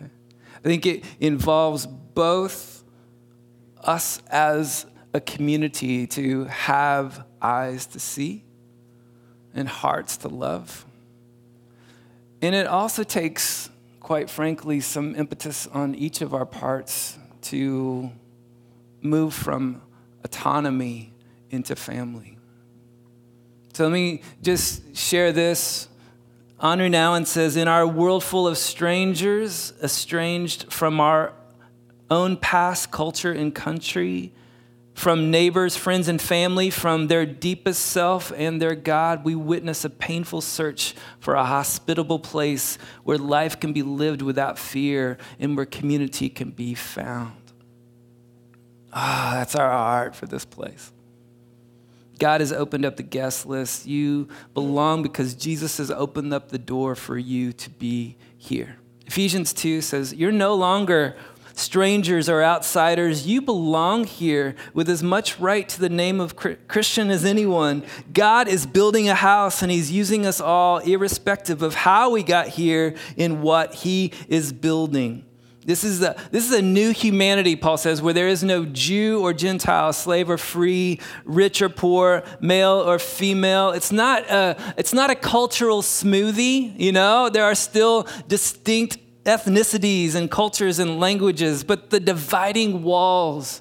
I 0.00 0.68
think 0.68 0.86
it 0.86 1.04
involves 1.20 1.86
both 1.86 2.84
us 3.82 4.22
as 4.28 4.86
a 5.12 5.20
community 5.20 6.06
to 6.06 6.44
have 6.44 7.24
eyes 7.40 7.86
to 7.86 8.00
see 8.00 8.44
and 9.54 9.68
hearts 9.68 10.18
to 10.18 10.28
love. 10.28 10.84
And 12.42 12.54
it 12.54 12.66
also 12.66 13.02
takes, 13.02 13.70
quite 14.06 14.30
frankly, 14.30 14.78
some 14.78 15.16
impetus 15.16 15.66
on 15.66 15.92
each 15.92 16.20
of 16.20 16.32
our 16.32 16.46
parts 16.46 17.18
to 17.40 18.08
move 19.00 19.34
from 19.34 19.82
autonomy 20.22 21.12
into 21.50 21.74
family. 21.74 22.38
So 23.72 23.82
let 23.82 23.92
me 23.92 24.22
just 24.44 24.96
share 24.96 25.32
this. 25.32 25.88
Henri 26.60 26.88
Nouwen 26.88 27.26
says 27.26 27.56
In 27.56 27.66
our 27.66 27.84
world 27.84 28.22
full 28.22 28.46
of 28.46 28.56
strangers, 28.58 29.72
estranged 29.82 30.72
from 30.72 31.00
our 31.00 31.32
own 32.08 32.36
past, 32.36 32.92
culture, 32.92 33.32
and 33.32 33.52
country, 33.52 34.32
from 34.96 35.30
neighbors, 35.30 35.76
friends, 35.76 36.08
and 36.08 36.20
family, 36.20 36.70
from 36.70 37.08
their 37.08 37.26
deepest 37.26 37.84
self 37.84 38.32
and 38.34 38.62
their 38.62 38.74
God, 38.74 39.26
we 39.26 39.34
witness 39.34 39.84
a 39.84 39.90
painful 39.90 40.40
search 40.40 40.94
for 41.20 41.34
a 41.34 41.44
hospitable 41.44 42.18
place 42.18 42.78
where 43.04 43.18
life 43.18 43.60
can 43.60 43.74
be 43.74 43.82
lived 43.82 44.22
without 44.22 44.58
fear 44.58 45.18
and 45.38 45.54
where 45.54 45.66
community 45.66 46.30
can 46.30 46.50
be 46.50 46.74
found. 46.74 47.36
Ah, 48.90 49.32
that's 49.34 49.54
our 49.54 49.70
heart 49.70 50.16
for 50.16 50.24
this 50.24 50.46
place. 50.46 50.90
God 52.18 52.40
has 52.40 52.50
opened 52.50 52.86
up 52.86 52.96
the 52.96 53.02
guest 53.02 53.44
list. 53.44 53.84
You 53.84 54.28
belong 54.54 55.02
because 55.02 55.34
Jesus 55.34 55.76
has 55.76 55.90
opened 55.90 56.32
up 56.32 56.48
the 56.48 56.58
door 56.58 56.94
for 56.94 57.18
you 57.18 57.52
to 57.52 57.68
be 57.68 58.16
here. 58.38 58.78
Ephesians 59.06 59.52
2 59.52 59.82
says, 59.82 60.14
You're 60.14 60.32
no 60.32 60.54
longer 60.54 61.16
strangers 61.56 62.28
or 62.28 62.44
outsiders. 62.44 63.26
You 63.26 63.42
belong 63.42 64.04
here 64.04 64.54
with 64.72 64.88
as 64.88 65.02
much 65.02 65.40
right 65.40 65.68
to 65.68 65.80
the 65.80 65.88
name 65.88 66.20
of 66.20 66.36
Christian 66.36 67.10
as 67.10 67.24
anyone. 67.24 67.82
God 68.12 68.46
is 68.46 68.66
building 68.66 69.08
a 69.08 69.14
house 69.14 69.62
and 69.62 69.72
He's 69.72 69.90
using 69.90 70.24
us 70.24 70.40
all, 70.40 70.78
irrespective 70.78 71.62
of 71.62 71.74
how 71.74 72.10
we 72.10 72.22
got 72.22 72.48
here 72.48 72.94
in 73.16 73.42
what 73.42 73.74
He 73.74 74.12
is 74.28 74.52
building. 74.52 75.24
This 75.64 75.82
is, 75.82 76.00
a, 76.00 76.14
this 76.30 76.48
is 76.48 76.56
a 76.56 76.62
new 76.62 76.92
humanity, 76.92 77.56
Paul 77.56 77.76
says, 77.76 78.00
where 78.00 78.14
there 78.14 78.28
is 78.28 78.44
no 78.44 78.64
Jew 78.64 79.20
or 79.20 79.32
Gentile, 79.32 79.92
slave 79.92 80.30
or 80.30 80.38
free, 80.38 81.00
rich 81.24 81.60
or 81.60 81.68
poor, 81.68 82.22
male 82.40 82.74
or 82.86 83.00
female. 83.00 83.70
It's 83.70 83.90
not 83.90 84.30
a, 84.30 84.56
it's 84.76 84.92
not 84.92 85.10
a 85.10 85.16
cultural 85.16 85.82
smoothie, 85.82 86.78
you 86.78 86.92
know? 86.92 87.28
There 87.30 87.42
are 87.42 87.56
still 87.56 88.06
distinct 88.28 88.98
ethnicities 89.26 90.14
and 90.14 90.30
cultures 90.30 90.78
and 90.78 90.98
languages, 90.98 91.64
but 91.64 91.90
the 91.90 92.00
dividing 92.00 92.82
walls 92.82 93.60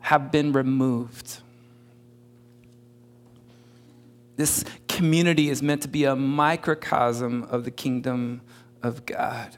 have 0.00 0.30
been 0.30 0.52
removed. 0.52 1.40
This 4.36 4.64
community 4.88 5.48
is 5.48 5.62
meant 5.62 5.82
to 5.82 5.88
be 5.88 6.04
a 6.04 6.16
microcosm 6.16 7.44
of 7.44 7.64
the 7.64 7.70
kingdom 7.70 8.42
of 8.82 9.06
God 9.06 9.56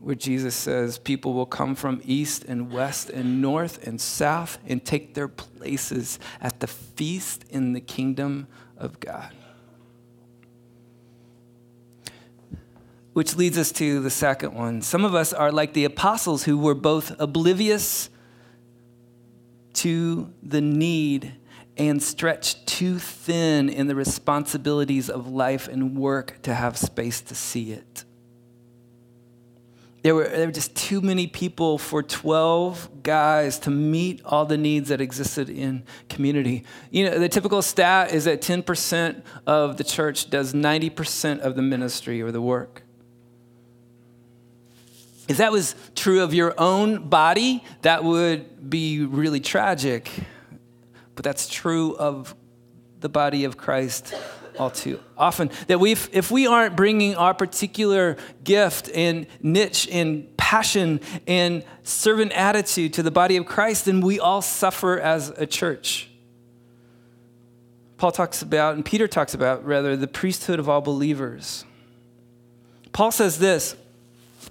where 0.00 0.14
Jesus 0.14 0.54
says 0.54 0.98
people 0.98 1.34
will 1.34 1.46
come 1.46 1.74
from 1.74 2.00
east 2.04 2.44
and 2.44 2.72
west 2.72 3.10
and 3.10 3.42
north 3.42 3.86
and 3.86 4.00
south 4.00 4.58
and 4.66 4.82
take 4.84 5.14
their 5.14 5.28
places 5.28 6.18
at 6.40 6.60
the 6.60 6.66
feast 6.66 7.44
in 7.50 7.74
the 7.74 7.80
kingdom 7.80 8.48
of 8.78 8.98
God. 8.98 9.30
Which 13.20 13.36
leads 13.36 13.58
us 13.58 13.70
to 13.72 14.00
the 14.00 14.08
second 14.08 14.54
one. 14.54 14.80
Some 14.80 15.04
of 15.04 15.14
us 15.14 15.34
are 15.34 15.52
like 15.52 15.74
the 15.74 15.84
apostles 15.84 16.44
who 16.44 16.56
were 16.56 16.74
both 16.74 17.14
oblivious 17.20 18.08
to 19.74 20.32
the 20.42 20.62
need 20.62 21.34
and 21.76 22.02
stretched 22.02 22.66
too 22.66 22.98
thin 22.98 23.68
in 23.68 23.88
the 23.88 23.94
responsibilities 23.94 25.10
of 25.10 25.26
life 25.28 25.68
and 25.68 25.98
work 25.98 26.40
to 26.44 26.54
have 26.54 26.78
space 26.78 27.20
to 27.20 27.34
see 27.34 27.72
it. 27.72 28.04
There 30.00 30.14
were, 30.14 30.26
there 30.26 30.46
were 30.46 30.52
just 30.52 30.74
too 30.74 31.02
many 31.02 31.26
people 31.26 31.76
for 31.76 32.02
12 32.02 33.02
guys 33.02 33.58
to 33.58 33.70
meet 33.70 34.22
all 34.24 34.46
the 34.46 34.56
needs 34.56 34.88
that 34.88 35.02
existed 35.02 35.50
in 35.50 35.84
community. 36.08 36.64
You 36.90 37.04
know, 37.04 37.18
the 37.18 37.28
typical 37.28 37.60
stat 37.60 38.14
is 38.14 38.24
that 38.24 38.40
10% 38.40 39.22
of 39.46 39.76
the 39.76 39.84
church 39.84 40.30
does 40.30 40.54
90% 40.54 41.40
of 41.40 41.54
the 41.54 41.60
ministry 41.60 42.22
or 42.22 42.32
the 42.32 42.40
work. 42.40 42.84
If 45.30 45.36
that 45.36 45.52
was 45.52 45.76
true 45.94 46.24
of 46.24 46.34
your 46.34 46.54
own 46.58 47.08
body, 47.08 47.62
that 47.82 48.02
would 48.02 48.68
be 48.68 49.04
really 49.04 49.38
tragic. 49.38 50.10
But 51.14 51.24
that's 51.24 51.46
true 51.46 51.94
of 51.94 52.34
the 52.98 53.08
body 53.08 53.44
of 53.44 53.56
Christ 53.56 54.12
all 54.58 54.70
too 54.70 54.98
often. 55.16 55.52
That 55.68 55.78
we, 55.78 55.92
if 55.92 56.32
we 56.32 56.48
aren't 56.48 56.74
bringing 56.74 57.14
our 57.14 57.32
particular 57.32 58.16
gift 58.42 58.90
and 58.92 59.28
niche 59.40 59.88
and 59.92 60.36
passion 60.36 60.98
and 61.28 61.64
servant 61.84 62.32
attitude 62.32 62.94
to 62.94 63.04
the 63.04 63.12
body 63.12 63.36
of 63.36 63.46
Christ, 63.46 63.84
then 63.84 64.00
we 64.00 64.18
all 64.18 64.42
suffer 64.42 64.98
as 64.98 65.28
a 65.28 65.46
church. 65.46 66.10
Paul 67.98 68.10
talks 68.10 68.42
about, 68.42 68.74
and 68.74 68.84
Peter 68.84 69.06
talks 69.06 69.32
about, 69.32 69.64
rather, 69.64 69.96
the 69.96 70.08
priesthood 70.08 70.58
of 70.58 70.68
all 70.68 70.80
believers. 70.80 71.64
Paul 72.92 73.12
says 73.12 73.38
this 73.38 73.76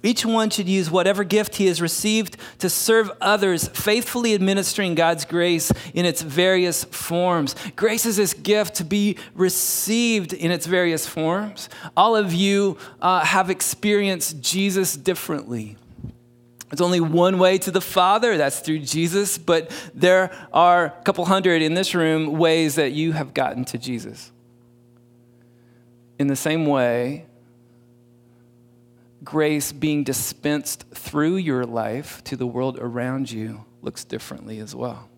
each 0.02 0.24
one 0.24 0.50
should 0.50 0.68
use 0.68 0.90
whatever 0.90 1.24
gift 1.24 1.56
he 1.56 1.66
has 1.66 1.82
received 1.82 2.36
to 2.58 2.70
serve 2.70 3.10
others, 3.20 3.68
faithfully 3.68 4.34
administering 4.34 4.94
God's 4.94 5.24
grace 5.24 5.70
in 5.92 6.06
its 6.06 6.22
various 6.22 6.84
forms. 6.84 7.54
Grace 7.76 8.06
is 8.06 8.16
this 8.16 8.32
gift 8.32 8.76
to 8.76 8.84
be 8.84 9.16
received 9.34 10.32
in 10.32 10.50
its 10.50 10.66
various 10.66 11.06
forms. 11.06 11.68
All 11.96 12.16
of 12.16 12.32
you 12.32 12.78
uh, 13.02 13.20
have 13.24 13.50
experienced 13.50 14.40
Jesus 14.40 14.96
differently. 14.96 15.76
There's 16.70 16.80
only 16.80 17.00
one 17.00 17.38
way 17.38 17.58
to 17.58 17.70
the 17.72 17.80
Father, 17.80 18.36
that's 18.36 18.60
through 18.60 18.78
Jesus, 18.80 19.38
but 19.38 19.70
there 19.92 20.30
are 20.52 20.84
a 20.86 21.02
couple 21.02 21.24
hundred 21.24 21.62
in 21.62 21.74
this 21.74 21.94
room 21.96 22.38
ways 22.38 22.76
that 22.76 22.92
you 22.92 23.12
have 23.12 23.34
gotten 23.34 23.64
to 23.66 23.78
Jesus. 23.78 24.30
In 26.20 26.28
the 26.28 26.36
same 26.36 26.66
way, 26.66 27.26
grace 29.22 29.72
being 29.72 30.04
dispensed 30.04 30.84
through 30.94 31.36
your 31.36 31.64
life 31.64 32.22
to 32.24 32.36
the 32.36 32.46
world 32.46 32.78
around 32.78 33.30
you 33.30 33.64
looks 33.82 34.04
differently 34.04 34.58
as 34.58 34.74
well. 34.74 35.08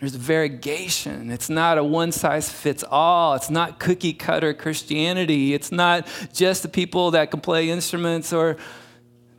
There's 0.00 0.16
variegation. 0.16 1.30
It's 1.30 1.48
not 1.48 1.78
a 1.78 1.84
one 1.84 2.10
size 2.10 2.50
fits 2.50 2.82
all. 2.88 3.34
It's 3.34 3.50
not 3.50 3.78
cookie 3.78 4.12
cutter 4.12 4.52
Christianity. 4.52 5.54
It's 5.54 5.70
not 5.70 6.08
just 6.32 6.62
the 6.62 6.68
people 6.68 7.12
that 7.12 7.30
can 7.30 7.40
play 7.40 7.70
instruments 7.70 8.32
or 8.32 8.56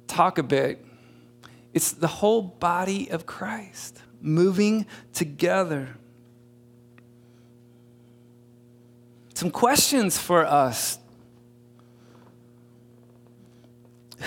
talk 0.07 0.37
a 0.37 0.43
bit. 0.43 0.85
It's 1.73 1.91
the 1.91 2.07
whole 2.07 2.41
body 2.41 3.09
of 3.11 3.25
Christ 3.25 4.01
moving 4.21 4.85
together. 5.11 5.97
Some 9.33 9.51
questions 9.51 10.17
for 10.17 10.45
us 10.45 10.97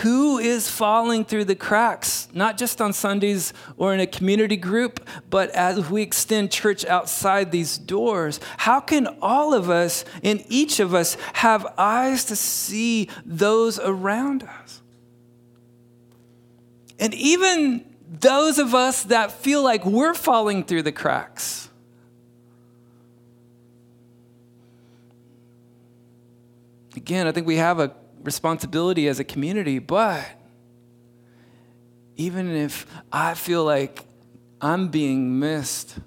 who 0.02 0.38
is 0.38 0.70
falling 0.70 1.24
through 1.24 1.44
the 1.44 1.54
cracks, 1.54 2.28
not 2.34 2.58
just 2.58 2.80
on 2.80 2.92
Sundays 2.92 3.52
or 3.76 3.94
in 3.94 4.00
a 4.00 4.06
community 4.06 4.56
group, 4.56 5.06
but 5.30 5.48
as 5.50 5.90
we 5.90 6.02
extend 6.02 6.50
church 6.50 6.84
outside 6.84 7.50
these 7.50 7.78
doors. 7.78 8.38
How 8.58 8.80
can 8.80 9.06
all 9.22 9.54
of 9.54 9.70
us 9.70 10.04
and 10.22 10.44
each 10.48 10.80
of 10.80 10.94
us 10.94 11.16
have 11.34 11.66
eyes 11.78 12.24
to 12.26 12.36
see 12.36 13.08
those 13.24 13.78
around 13.78 14.42
us? 14.42 14.82
And 16.98 17.14
even 17.14 17.84
those 18.08 18.58
of 18.58 18.74
us 18.74 19.04
that 19.04 19.32
feel 19.32 19.62
like 19.62 19.84
we're 19.84 20.14
falling 20.14 20.64
through 20.64 20.82
the 20.82 20.92
cracks. 20.92 21.68
Again, 26.94 27.26
I 27.26 27.32
think 27.32 27.46
we 27.46 27.56
have 27.56 27.78
a 27.78 27.94
responsibility 28.26 29.06
as 29.06 29.20
a 29.20 29.24
community, 29.24 29.78
but 29.78 30.24
even 32.16 32.54
if 32.54 32.86
I 33.12 33.34
feel 33.34 33.64
like 33.64 34.04
I'm 34.60 34.88
being 34.88 35.38
missed, 35.38 35.98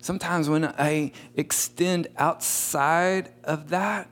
sometimes 0.00 0.48
when 0.48 0.64
I 0.64 1.12
extend 1.36 2.08
outside 2.16 3.30
of 3.44 3.68
that 3.68 4.08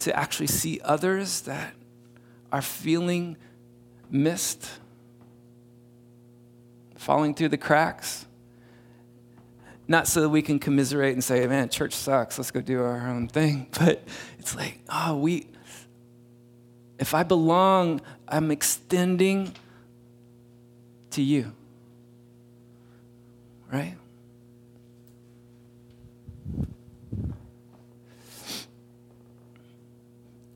to 0.00 0.16
actually 0.16 0.48
see 0.48 0.80
others 0.82 1.42
that 1.42 1.74
are 2.50 2.62
feeling 2.62 3.36
missed, 4.10 4.68
falling 6.96 7.34
through 7.34 7.50
the 7.50 7.58
cracks, 7.58 8.26
Not 9.86 10.06
so 10.06 10.20
that 10.20 10.28
we 10.28 10.40
can 10.40 10.60
commiserate 10.60 11.14
and 11.14 11.22
say, 11.22 11.44
man, 11.48 11.68
church 11.68 11.94
sucks, 11.94 12.38
let's 12.38 12.52
go 12.52 12.60
do 12.60 12.80
our 12.80 13.08
own 13.08 13.26
thing. 13.26 13.66
But 13.78 14.04
it's 14.38 14.54
like, 14.54 14.78
oh, 14.88 15.16
we, 15.16 15.48
if 17.00 17.14
I 17.14 17.22
belong, 17.22 18.02
I'm 18.28 18.50
extending 18.50 19.54
to 21.12 21.22
you. 21.22 21.52
Right? 23.72 23.96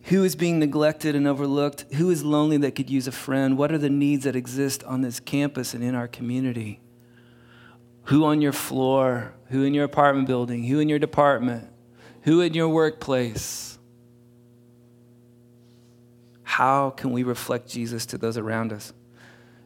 Who 0.05 0.23
is 0.23 0.37
being 0.37 0.59
neglected 0.59 1.17
and 1.17 1.27
overlooked? 1.27 1.87
Who 1.95 2.11
is 2.11 2.23
lonely 2.23 2.59
that 2.59 2.75
could 2.75 2.91
use 2.91 3.09
a 3.09 3.13
friend? 3.13 3.57
What 3.57 3.73
are 3.73 3.79
the 3.79 3.89
needs 3.89 4.25
that 4.25 4.37
exist 4.37 4.85
on 4.85 5.01
this 5.01 5.19
campus 5.19 5.73
and 5.73 5.83
in 5.83 5.95
our 5.95 6.07
community? 6.07 6.79
Who 8.05 8.27
on 8.27 8.43
your 8.43 8.53
floor? 8.53 9.35
Who 9.49 9.63
in 9.63 9.73
your 9.73 9.85
apartment 9.85 10.27
building? 10.27 10.65
Who 10.65 10.79
in 10.79 10.91
your 10.91 10.99
department? 10.99 11.69
Who 12.23 12.43
in 12.43 12.53
your 12.53 12.69
workplace? 12.69 13.79
How 16.55 16.91
can 16.91 17.11
we 17.11 17.25
reflect 17.25 17.69
Jesus 17.69 18.07
to 18.07 18.17
those 18.17 18.39
around 18.39 18.73
us? 18.73 18.93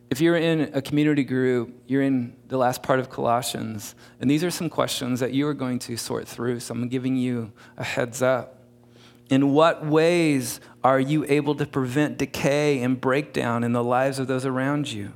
If 0.08 0.22
you're 0.22 0.38
in 0.38 0.70
a 0.72 0.80
community 0.80 1.22
group, 1.22 1.82
you're 1.86 2.00
in 2.00 2.34
the 2.46 2.56
last 2.56 2.82
part 2.82 2.98
of 2.98 3.10
Colossians, 3.10 3.94
and 4.20 4.30
these 4.30 4.42
are 4.42 4.50
some 4.50 4.70
questions 4.70 5.20
that 5.20 5.34
you 5.34 5.46
are 5.48 5.52
going 5.52 5.80
to 5.80 5.98
sort 5.98 6.26
through. 6.26 6.60
So 6.60 6.72
I'm 6.72 6.88
giving 6.88 7.14
you 7.14 7.52
a 7.76 7.84
heads 7.84 8.22
up. 8.22 8.62
In 9.28 9.52
what 9.52 9.84
ways 9.84 10.60
are 10.82 10.98
you 10.98 11.26
able 11.28 11.54
to 11.56 11.66
prevent 11.66 12.16
decay 12.16 12.82
and 12.82 12.98
breakdown 12.98 13.64
in 13.64 13.74
the 13.74 13.84
lives 13.84 14.18
of 14.18 14.26
those 14.26 14.46
around 14.46 14.90
you? 14.90 15.12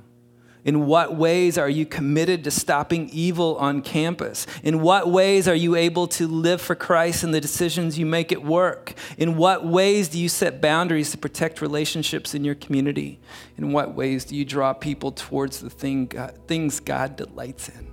In 0.64 0.87
what 0.87 1.16
ways 1.16 1.59
are 1.59 1.68
you 1.68 1.85
committed 1.85 2.44
to 2.44 2.51
stopping 2.51 3.09
evil 3.11 3.57
on 3.57 3.83
campus? 3.83 4.46
In 4.62 4.81
what 4.81 5.11
ways 5.11 5.48
are 5.48 5.55
you 5.55 5.75
able 5.75 6.07
to 6.09 6.29
live 6.29 6.61
for 6.61 6.77
Christ 6.77 7.25
in 7.25 7.33
the 7.33 7.40
decisions 7.40 7.98
you 7.98 8.07
make 8.07 8.31
at 8.31 8.44
work? 8.44 8.94
In 9.18 9.37
what 9.37 9.66
ways 9.66 10.09
do 10.09 10.18
you 10.18 10.29
set 10.29 10.61
boundaries 10.61 11.11
to 11.11 11.18
protect 11.18 11.61
relationships 11.61 12.33
in 12.33 12.44
your 12.44 12.55
community? 12.55 13.18
In 13.59 13.72
what 13.72 13.94
ways 13.94 14.25
do 14.25 14.37
you 14.37 14.44
draw 14.44 14.72
people 14.72 15.11
towards 15.11 15.61
the 15.61 15.70
thing 15.70 16.07
God, 16.07 16.38
things 16.46 16.79
God 16.79 17.16
delights 17.16 17.68
in? 17.68 17.92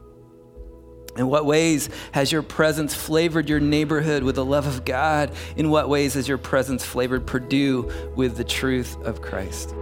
In 1.17 1.27
what 1.27 1.47
ways 1.47 1.89
has 2.11 2.31
your 2.31 2.43
presence 2.43 2.93
flavored 2.93 3.49
your 3.49 3.59
neighborhood 3.59 4.21
with 4.21 4.35
the 4.35 4.45
love 4.45 4.67
of 4.67 4.85
God? 4.85 5.31
In 5.57 5.71
what 5.71 5.89
ways 5.89 6.13
has 6.13 6.27
your 6.27 6.37
presence 6.37 6.85
flavored 6.85 7.25
Purdue 7.25 7.91
with 8.15 8.37
the 8.37 8.43
truth 8.43 8.95
of 9.01 9.23
Christ? 9.23 9.73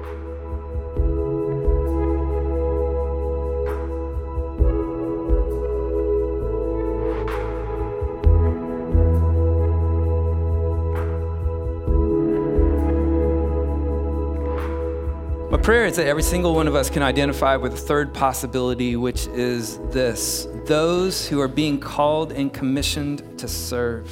Prayer 15.67 15.85
is 15.85 15.97
that 15.97 16.07
every 16.07 16.23
single 16.23 16.55
one 16.55 16.65
of 16.65 16.75
us 16.75 16.89
can 16.89 17.03
identify 17.03 17.57
with 17.57 17.73
a 17.73 17.75
third 17.75 18.13
possibility, 18.13 18.95
which 18.95 19.27
is 19.27 19.79
this 19.89 20.47
those 20.65 21.27
who 21.27 21.41
are 21.41 21.47
being 21.49 21.77
called 21.77 22.31
and 22.31 22.53
commissioned 22.53 23.37
to 23.37 23.49
serve. 23.49 24.09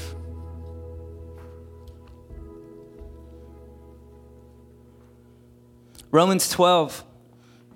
Romans 6.12 6.50
12, 6.50 7.06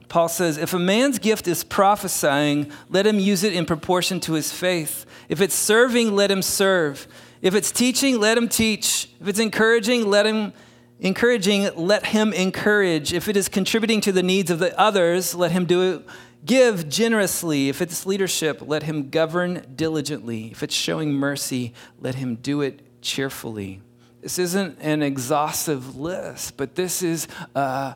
Paul 0.10 0.28
says, 0.28 0.58
If 0.58 0.74
a 0.74 0.80
man's 0.80 1.18
gift 1.18 1.48
is 1.48 1.64
prophesying, 1.64 2.74
let 2.90 3.08
him 3.08 3.18
use 3.18 3.46
it 3.46 3.54
in 3.54 3.66
proportion 3.66 4.20
to 4.22 4.34
his 4.34 4.52
faith. 4.52 5.06
If 5.30 5.40
it's 5.40 5.56
serving, 5.56 6.14
let 6.18 6.30
him 6.30 6.42
serve. 6.42 7.08
If 7.42 7.56
it's 7.56 7.72
teaching, 7.72 8.20
let 8.20 8.38
him 8.38 8.50
teach. 8.50 9.10
If 9.22 9.30
it's 9.30 9.40
encouraging, 9.40 10.10
let 10.10 10.26
him 10.26 10.52
encouraging, 11.00 11.70
let 11.76 12.08
him 12.08 12.34
encourage. 12.34 13.14
If 13.14 13.28
it 13.28 13.38
is 13.38 13.50
contributing 13.50 14.02
to 14.02 14.12
the 14.12 14.24
needs 14.24 14.52
of 14.52 14.60
the 14.60 14.78
others, 14.80 15.34
let 15.34 15.52
him 15.52 15.66
do 15.66 15.94
it. 15.94 16.06
Give 16.46 16.88
generously. 16.88 17.70
If 17.70 17.82
it's 17.82 18.06
leadership, 18.06 18.62
let 18.62 18.84
him 18.84 19.10
govern 19.10 19.66
diligently. 19.76 20.52
If 20.52 20.64
it's 20.64 20.76
showing 20.76 21.14
mercy, 21.14 21.74
let 22.00 22.16
him 22.16 22.36
do 22.36 22.62
it 22.62 23.02
cheerfully. 23.02 23.82
This 24.22 24.40
isn't 24.40 24.78
an 24.82 25.02
exhaustive 25.02 25.98
list, 25.98 26.58
but 26.58 26.76
this 26.76 27.02
is 27.02 27.28
uh, 27.56 27.94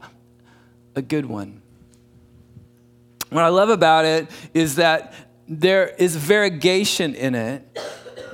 a 0.96 1.02
good 1.02 1.26
one. 1.26 1.62
What 3.30 3.44
I 3.44 3.50
love 3.50 3.70
about 3.70 4.06
it 4.06 4.30
is 4.54 4.76
that 4.76 5.14
there 5.48 5.88
is 5.88 6.16
variegation 6.16 7.16
in 7.16 7.36
it 7.36 7.80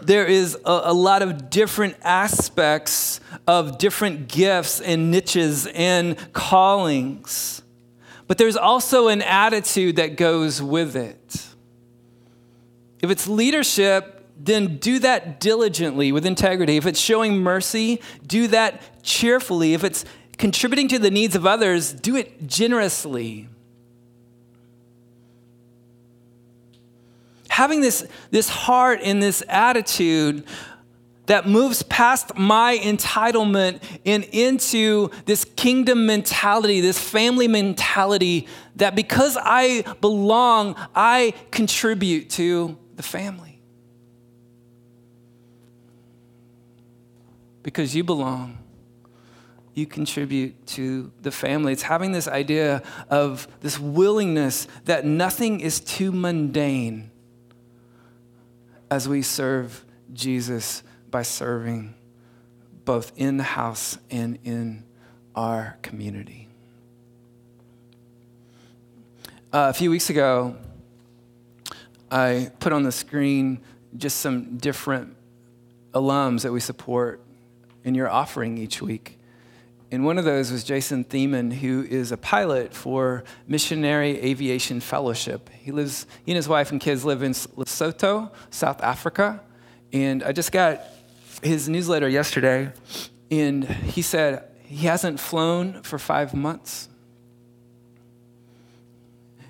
there 0.08 0.26
is 0.26 0.56
a, 0.66 0.82
a, 0.86 0.94
lot 0.94 1.22
of 1.22 1.50
different 1.50 1.96
aspects 2.04 3.20
of 3.48 3.78
different 3.78 4.28
gifts 4.28 4.80
and 4.82 5.12
niches 5.12 5.68
and 5.68 6.18
callings. 6.34 7.62
But 8.28 8.38
there's 8.38 8.58
also 8.58 9.08
an 9.08 9.22
attitude 9.22 9.96
that 9.96 10.16
goes 10.18 10.62
with 10.62 10.96
it. 10.96 11.48
If 13.02 13.10
it's 13.10 13.28
leadership, 13.28 14.28
then 14.38 14.78
do 14.78 15.00
that 15.00 15.40
diligently 15.40 16.12
with 16.12 16.26
integrity. 16.26 16.78
If 16.78 16.86
it's 16.86 17.00
showing 17.00 17.40
mercy, 17.40 18.02
do 18.26 18.48
that 18.48 19.04
cheerfully. 19.04 19.74
If 19.74 19.84
it's 19.84 20.06
contributing 20.38 20.88
to 20.90 21.00
the 21.00 21.12
needs 21.12 21.36
of 21.36 21.46
others, 21.46 21.92
do 21.92 22.16
it 22.16 22.48
generously. 22.48 23.50
Having 27.60 27.82
this, 27.82 28.08
this 28.32 28.48
heart 28.48 29.02
and 29.04 29.22
this 29.22 29.44
attitude 29.50 30.46
that 31.26 31.46
moves 31.46 31.84
past 31.84 32.38
my 32.38 32.80
entitlement 32.82 33.84
and 34.06 34.24
into 34.32 35.12
this 35.26 35.44
kingdom 35.58 36.06
mentality, 36.06 36.80
this 36.80 36.98
family 36.98 37.50
mentality 37.50 38.48
that 38.78 38.96
because 38.96 39.38
I 39.38 39.82
belong, 40.00 40.78
I 40.96 41.34
contribute 41.52 42.30
to 42.30 42.78
the 42.96 43.04
family. 43.04 43.62
Because 47.62 47.94
you 47.94 48.06
belong, 48.06 48.58
you 49.74 49.86
contribute 49.86 50.66
to 50.68 51.12
the 51.24 51.32
family. 51.32 51.74
It's 51.74 51.82
having 51.82 52.14
this 52.14 52.30
idea 52.30 52.84
of 53.10 53.50
this 53.60 53.78
willingness 53.78 54.66
that 54.86 55.04
nothing 55.04 55.60
is 55.60 55.82
too 55.82 56.14
mundane 56.14 57.12
as 58.92 59.08
we 59.08 59.22
serve 59.22 59.86
Jesus 60.14 60.84
by 61.12 61.22
serving 61.22 61.94
both 62.86 63.12
in 63.16 63.38
the 63.38 63.44
house 63.44 63.98
and 64.10 64.40
in 64.44 64.84
our 65.36 65.78
community. 65.82 66.48
Uh, 69.54 69.68
a 69.70 69.74
few 69.74 69.92
weeks 69.92 70.10
ago, 70.10 70.56
I 72.12 72.52
put 72.60 72.74
on 72.74 72.84
the 72.84 72.92
screen 72.92 73.62
just 73.96 74.20
some 74.20 74.58
different 74.58 75.16
alums 75.94 76.42
that 76.42 76.52
we 76.52 76.60
support 76.60 77.22
in 77.84 77.96
your 77.96 78.10
offering 78.10 78.58
each 78.58 78.82
week. 78.82 79.19
And 79.92 80.06
one 80.06 80.20
of 80.20 80.26
those 80.26 80.52
was 80.52 80.64
Jason 80.64 81.04
Thiemann, 81.04 81.52
who 81.52 81.84
is 81.84 82.12
a 82.12 82.18
pilot 82.18 82.76
for 82.76 83.24
Missionary 83.48 84.20
Aviation 84.22 84.82
Fellowship. 84.82 85.50
He 85.50 85.72
lives, 85.72 86.06
he 86.24 86.32
and 86.32 86.36
his 86.36 86.48
wife 86.48 86.72
and 86.72 86.80
kids 86.80 87.04
live 87.04 87.24
in 87.24 87.32
Lesotho, 87.32 88.32
South 88.52 88.84
Africa. 88.84 89.42
And 89.92 90.22
I 90.22 90.32
just 90.32 90.52
got 90.52 90.82
his 91.42 91.68
newsletter 91.68 92.08
yesterday, 92.08 92.72
and 93.32 93.66
he 93.66 94.04
said 94.04 94.44
he 94.64 94.86
hasn't 94.86 95.20
flown 95.20 95.82
for 95.82 95.98
five 95.98 96.36
months. 96.36 96.88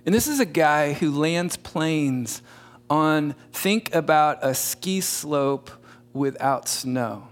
And 0.06 0.16
this 0.16 0.28
is 0.28 0.40
a 0.40 0.46
guy 0.46 0.94
who 0.94 1.12
lands 1.12 1.58
planes 1.58 2.42
on, 2.90 3.36
think 3.52 3.94
about 3.94 4.40
a 4.42 4.56
ski 4.56 5.02
slope 5.02 5.70
without 6.14 6.70
snow. 6.70 7.28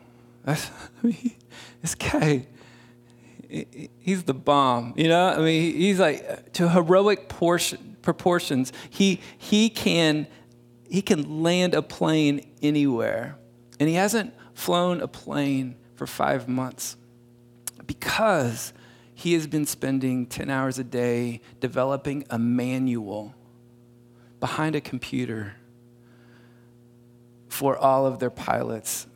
I 0.46 0.60
mean, 1.04 1.32
this 1.82 1.96
guy 1.96 2.48
he's 3.50 4.24
the 4.24 4.34
bomb. 4.34 4.94
You 4.96 5.08
know, 5.08 5.28
I 5.30 5.38
mean, 5.40 5.74
he's 5.76 6.00
like 6.00 6.54
to 6.54 6.70
heroic 6.70 7.30
portion, 7.30 7.98
proportions. 8.02 8.72
He 8.90 9.22
he 9.38 9.70
can 9.70 10.28
he 10.90 11.02
can 11.02 11.44
land 11.44 11.74
a 11.74 11.82
plane 11.82 12.50
anywhere, 12.62 13.38
and 13.80 13.90
he 13.90 13.96
hasn't 13.96 14.34
flown 14.54 15.02
a 15.02 15.08
plane 15.08 15.76
for 15.96 16.08
five 16.08 16.48
months 16.48 16.98
because 17.86 18.74
he 19.14 19.34
has 19.34 19.48
been 19.48 19.66
spending 19.66 20.28
10 20.28 20.50
hours 20.50 20.78
a 20.78 20.84
day 20.84 21.42
developing 21.60 22.24
a 22.30 22.38
manual 22.38 23.34
behind 24.40 24.76
a 24.76 24.82
computer 24.82 25.56
for 27.50 27.76
all 27.76 28.06
of 28.06 28.20
their 28.20 28.30
pilots 28.30 29.08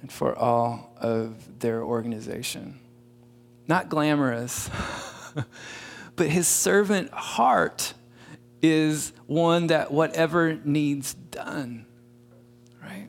and 0.00 0.10
for 0.10 0.36
all 0.36 0.92
of 0.96 1.60
their 1.60 1.84
organization 1.84 2.80
not 3.70 3.88
glamorous, 3.88 4.68
but 6.16 6.26
his 6.26 6.48
servant 6.48 7.08
heart 7.12 7.94
is 8.60 9.12
one 9.26 9.68
that 9.68 9.92
whatever 9.92 10.58
needs 10.64 11.14
done, 11.14 11.86
right? 12.82 13.08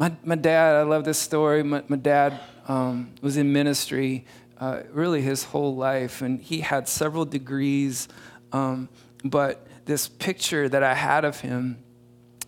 My, 0.00 0.16
my 0.24 0.34
dad, 0.34 0.76
I 0.76 0.82
love 0.82 1.04
this 1.04 1.18
story. 1.18 1.62
My, 1.62 1.84
my 1.88 1.98
dad 1.98 2.40
um, 2.66 3.12
was 3.20 3.36
in 3.36 3.52
ministry 3.52 4.24
uh, 4.58 4.80
really 4.92 5.20
his 5.20 5.44
whole 5.44 5.76
life, 5.76 6.22
and 6.22 6.40
he 6.40 6.60
had 6.60 6.88
several 6.88 7.26
degrees. 7.26 8.08
Um, 8.52 8.88
but 9.24 9.66
this 9.84 10.08
picture 10.08 10.70
that 10.70 10.82
I 10.82 10.94
had 10.94 11.26
of 11.26 11.40
him 11.40 11.84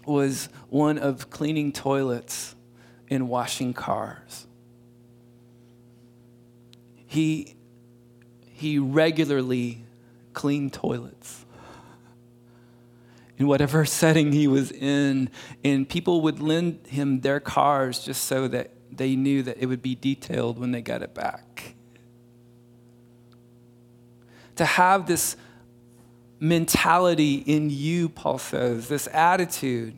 was 0.07 0.49
one 0.71 0.97
of 0.97 1.29
cleaning 1.29 1.73
toilets 1.73 2.57
and 3.11 3.29
washing 3.29 3.75
cars. 3.75 4.48
He, 7.09 7.57
he 8.45 8.79
regularly 8.79 9.83
cleaned 10.35 10.75
toilets 10.75 11.47
in 13.39 13.49
whatever 13.49 13.85
setting 13.87 14.31
he 14.31 14.47
was 14.47 14.71
in, 14.71 15.31
and 15.65 15.89
people 15.89 16.21
would 16.21 16.39
lend 16.39 16.87
him 16.87 17.21
their 17.21 17.41
cars 17.41 18.01
just 18.01 18.25
so 18.25 18.47
that 18.49 18.71
they 18.93 19.17
knew 19.17 19.43
that 19.43 19.57
it 19.59 19.67
would 19.67 19.83
be 19.83 19.95
detailed 19.95 20.59
when 20.59 20.71
they 20.71 20.83
got 20.83 21.03
it 21.03 21.15
back. 21.15 21.75
To 24.57 24.65
have 24.65 25.07
this 25.07 25.37
mentality 26.39 27.37
in 27.37 27.71
you, 27.71 28.11
Paul 28.11 28.39
says, 28.39 28.89
this 28.89 29.09
attitude 29.13 29.95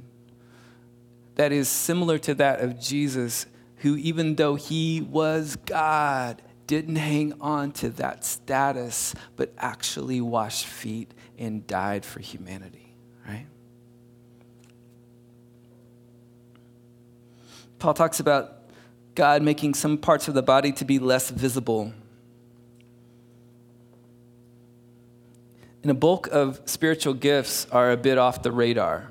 that 1.35 1.51
is 1.51 1.69
similar 1.69 2.19
to 2.19 2.35
that 2.35 2.61
of 2.61 2.79
Jesus, 2.81 3.47
who, 3.79 3.97
even 3.97 4.37
though 4.37 4.55
he 4.55 5.01
was 5.01 5.57
God, 5.57 6.43
didn't 6.71 6.95
hang 6.95 7.33
on 7.41 7.73
to 7.73 7.89
that 7.89 8.25
status, 8.25 9.13
but 9.35 9.53
actually 9.59 10.21
washed 10.21 10.67
feet 10.67 11.13
and 11.37 11.67
died 11.67 12.05
for 12.05 12.21
humanity, 12.21 12.95
right? 13.27 13.47
Paul 17.81 17.93
talks 17.93 18.21
about 18.21 18.71
God 19.17 19.43
making 19.43 19.75
some 19.75 19.99
parts 19.99 20.29
of 20.29 20.35
the 20.35 20.45
body 20.45 20.71
to 20.75 20.85
be 20.85 21.01
less 21.01 21.29
visible. 21.31 21.93
And 25.83 25.91
a 25.91 25.95
bulk 25.95 26.29
of 26.29 26.61
spiritual 26.67 27.15
gifts 27.15 27.67
are 27.73 27.91
a 27.91 27.97
bit 27.97 28.17
off 28.17 28.45
the 28.45 28.53
radar. 28.53 29.11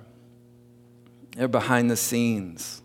They're 1.36 1.49
behind 1.49 1.91
the 1.91 1.97
scenes. 1.97 2.82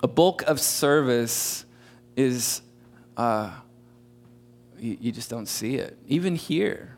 A 0.00 0.06
bulk 0.06 0.42
of 0.42 0.60
service 0.60 1.64
is, 2.14 2.62
uh, 3.20 3.50
you, 4.78 4.96
you 4.98 5.12
just 5.12 5.28
don't 5.28 5.44
see 5.44 5.74
it. 5.74 5.98
Even 6.08 6.36
here, 6.36 6.96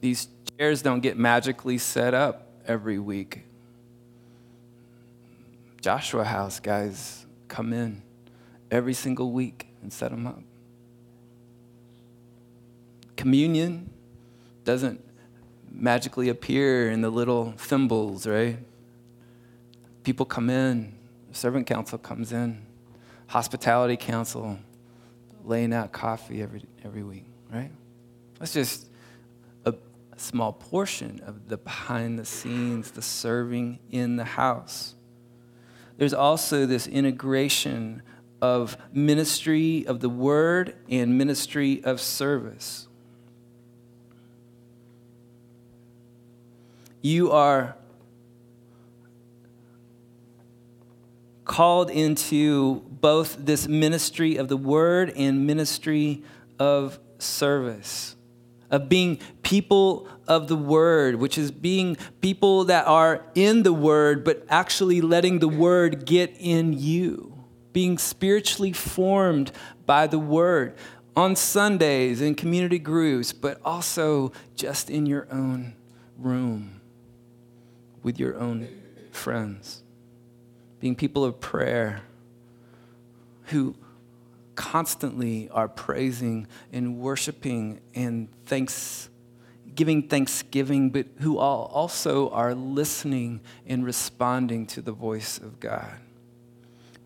these 0.00 0.28
chairs 0.56 0.80
don't 0.80 1.00
get 1.00 1.18
magically 1.18 1.76
set 1.76 2.14
up 2.14 2.48
every 2.66 2.98
week. 2.98 3.44
Joshua 5.82 6.24
House 6.24 6.60
guys 6.60 7.26
come 7.48 7.74
in 7.74 8.00
every 8.70 8.94
single 8.94 9.32
week 9.32 9.66
and 9.82 9.92
set 9.92 10.12
them 10.12 10.26
up. 10.26 10.40
Communion 13.16 13.90
doesn't 14.64 14.98
magically 15.70 16.30
appear 16.30 16.90
in 16.90 17.02
the 17.02 17.10
little 17.10 17.52
thimbles, 17.58 18.26
right? 18.26 18.56
People 20.04 20.24
come 20.24 20.48
in, 20.48 20.94
servant 21.32 21.66
council 21.66 21.98
comes 21.98 22.32
in, 22.32 22.62
hospitality 23.26 23.98
council 23.98 24.58
laying 25.44 25.72
out 25.72 25.92
coffee 25.92 26.42
every, 26.42 26.62
every 26.84 27.02
week, 27.02 27.26
right? 27.52 27.70
That's 28.38 28.52
just 28.52 28.86
a, 29.64 29.74
a 30.12 30.18
small 30.18 30.52
portion 30.52 31.20
of 31.26 31.48
the 31.48 31.56
behind 31.56 32.18
the 32.18 32.24
scenes, 32.24 32.90
the 32.90 33.02
serving 33.02 33.78
in 33.90 34.16
the 34.16 34.24
house. 34.24 34.94
There's 35.96 36.14
also 36.14 36.66
this 36.66 36.86
integration 36.86 38.02
of 38.40 38.76
ministry 38.92 39.86
of 39.86 40.00
the 40.00 40.08
word 40.08 40.74
and 40.88 41.16
ministry 41.16 41.82
of 41.84 42.00
service. 42.00 42.88
You 47.00 47.30
are 47.30 47.76
called 51.52 51.90
into 51.90 52.76
both 52.88 53.36
this 53.38 53.68
ministry 53.68 54.38
of 54.38 54.48
the 54.48 54.56
word 54.56 55.12
and 55.14 55.46
ministry 55.46 56.22
of 56.58 56.98
service, 57.18 58.16
of 58.70 58.88
being 58.88 59.18
people 59.42 60.08
of 60.26 60.48
the 60.48 60.56
word, 60.56 61.16
which 61.16 61.36
is 61.36 61.50
being 61.50 61.94
people 62.22 62.64
that 62.64 62.86
are 62.86 63.22
in 63.34 63.64
the 63.64 63.72
word, 63.72 64.24
but 64.24 64.42
actually 64.48 65.02
letting 65.02 65.40
the 65.40 65.48
word 65.48 66.06
get 66.06 66.34
in 66.40 66.72
you, 66.72 67.44
being 67.74 67.98
spiritually 67.98 68.72
formed 68.72 69.52
by 69.84 70.06
the 70.06 70.18
word 70.18 70.74
on 71.14 71.36
Sundays 71.36 72.22
in 72.22 72.34
community 72.34 72.78
groups, 72.78 73.30
but 73.30 73.60
also 73.62 74.32
just 74.56 74.88
in 74.88 75.04
your 75.04 75.28
own 75.30 75.74
room 76.16 76.80
with 78.02 78.18
your 78.18 78.38
own 78.38 78.66
friends, 79.10 79.81
being 80.82 80.96
people 80.96 81.24
of 81.24 81.38
prayer 81.38 82.00
who 83.44 83.72
constantly 84.56 85.48
are 85.50 85.68
praising 85.68 86.44
and 86.72 86.98
worshiping 86.98 87.80
and 87.94 88.26
thanks 88.46 89.08
giving 89.76 90.08
thanksgiving 90.08 90.90
but 90.90 91.06
who 91.20 91.38
also 91.38 92.28
are 92.30 92.52
listening 92.52 93.40
and 93.64 93.86
responding 93.86 94.66
to 94.66 94.82
the 94.82 94.90
voice 94.90 95.38
of 95.38 95.60
God. 95.60 95.94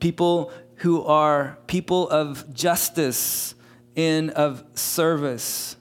People 0.01 0.51
who 0.77 1.05
are 1.05 1.59
people 1.67 2.09
of 2.09 2.55
justice 2.55 3.55
and 3.95 4.31
of 4.31 4.65
service 4.73 5.77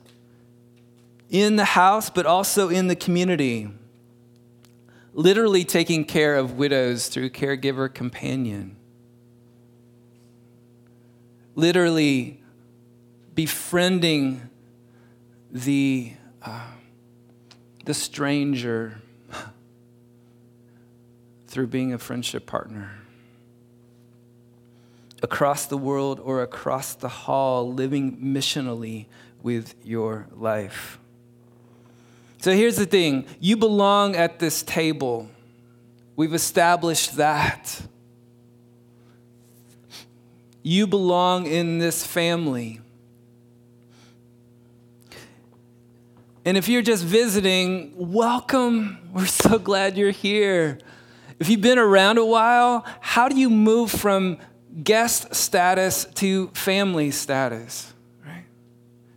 in 1.30 1.56
the 1.56 1.64
house 1.64 2.10
but 2.10 2.26
also 2.26 2.68
in 2.68 2.88
the 2.88 2.96
community 2.98 3.70
literally 5.16 5.64
taking 5.64 6.04
care 6.04 6.36
of 6.36 6.58
widows 6.58 7.08
through 7.08 7.30
caregiver 7.30 7.92
companion, 7.92 8.76
literally 11.56 12.44
befriending 13.34 14.50
the, 15.50 16.12
uh, 16.42 16.68
the 17.86 17.94
stranger 17.94 19.02
through 21.48 21.68
being 21.68 21.94
a 21.94 21.98
friendship 21.98 22.46
partner. 22.46 22.92
Across 25.24 25.68
the 25.68 25.78
world 25.78 26.20
or 26.20 26.44
across 26.44 26.94
the 26.94 27.08
hall, 27.08 27.72
living 27.72 28.18
missionally 28.18 29.06
with 29.42 29.76
your 29.82 30.28
life. 30.36 31.00
So 32.46 32.52
here's 32.52 32.76
the 32.76 32.86
thing 32.86 33.26
you 33.40 33.58
belong 33.58 34.16
at 34.16 34.38
this 34.38 34.62
table. 34.62 35.32
We've 36.16 36.36
established 36.36 37.18
that. 37.18 37.82
You 40.62 40.86
belong 40.86 41.48
in 41.48 41.80
this 41.80 42.06
family. 42.06 42.82
And 46.46 46.56
if 46.56 46.70
you're 46.70 46.84
just 46.84 47.04
visiting, 47.04 47.92
welcome. 47.96 49.00
We're 49.12 49.26
so 49.26 49.58
glad 49.58 49.98
you're 49.98 50.12
here. 50.12 50.78
If 51.40 51.50
you've 51.50 51.62
been 51.62 51.80
around 51.80 52.20
a 52.20 52.26
while, 52.26 52.86
how 53.02 53.28
do 53.28 53.40
you 53.40 53.50
move 53.50 53.90
from 53.90 54.38
guest 54.84 55.34
status 55.34 56.06
to 56.14 56.50
family 56.50 57.10
status? 57.10 57.92
Right? 58.24 58.46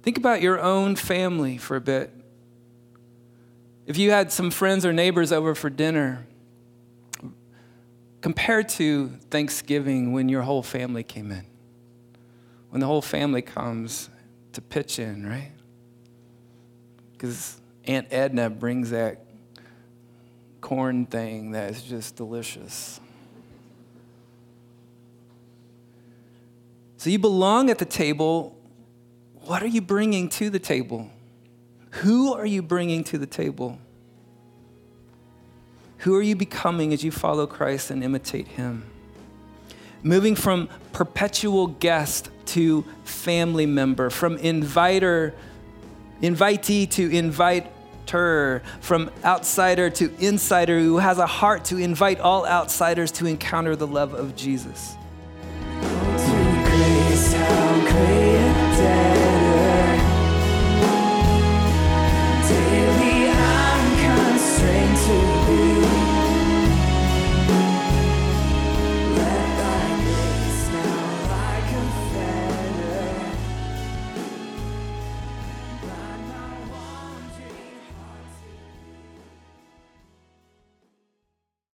Think 0.00 0.16
about 0.16 0.40
your 0.40 0.58
own 0.58 0.96
family 0.96 1.58
for 1.58 1.76
a 1.76 1.80
bit. 1.82 2.14
If 3.88 3.96
you 3.96 4.10
had 4.10 4.30
some 4.30 4.50
friends 4.50 4.84
or 4.84 4.92
neighbors 4.92 5.32
over 5.32 5.54
for 5.54 5.70
dinner, 5.70 6.26
compared 8.20 8.68
to 8.68 9.08
Thanksgiving 9.30 10.12
when 10.12 10.28
your 10.28 10.42
whole 10.42 10.62
family 10.62 11.02
came 11.02 11.32
in, 11.32 11.46
when 12.68 12.80
the 12.80 12.86
whole 12.86 13.00
family 13.00 13.40
comes 13.40 14.10
to 14.52 14.60
pitch 14.60 14.98
in, 14.98 15.26
right? 15.26 15.52
Because 17.12 17.62
Aunt 17.84 18.08
Edna 18.10 18.50
brings 18.50 18.90
that 18.90 19.24
corn 20.60 21.06
thing 21.06 21.52
that 21.52 21.70
is 21.70 21.82
just 21.82 22.14
delicious. 22.14 23.00
So 26.98 27.08
you 27.08 27.18
belong 27.18 27.70
at 27.70 27.78
the 27.78 27.86
table. 27.86 28.54
What 29.46 29.62
are 29.62 29.66
you 29.66 29.80
bringing 29.80 30.28
to 30.28 30.50
the 30.50 30.58
table? 30.58 31.10
Who 31.90 32.34
are 32.34 32.46
you 32.46 32.62
bringing 32.62 33.04
to 33.04 33.18
the 33.18 33.26
table? 33.26 33.78
Who 35.98 36.14
are 36.14 36.22
you 36.22 36.36
becoming 36.36 36.92
as 36.92 37.02
you 37.02 37.10
follow 37.10 37.46
Christ 37.46 37.90
and 37.90 38.04
imitate 38.04 38.48
Him? 38.48 38.84
Moving 40.02 40.36
from 40.36 40.68
perpetual 40.92 41.66
guest 41.66 42.30
to 42.46 42.84
family 43.04 43.66
member, 43.66 44.10
from 44.10 44.36
inviter, 44.36 45.34
invitee 46.22 46.88
to 46.90 47.10
invite 47.10 47.72
visitor, 48.08 48.62
from 48.80 49.10
outsider 49.24 49.90
to 49.90 50.10
insider, 50.18 50.80
who 50.80 50.98
has 50.98 51.18
a 51.18 51.26
heart 51.26 51.64
to 51.66 51.76
invite 51.76 52.20
all 52.20 52.46
outsiders 52.46 53.12
to 53.12 53.26
encounter 53.26 53.76
the 53.76 53.86
love 53.86 54.14
of 54.14 54.34
Jesus. 54.34 54.96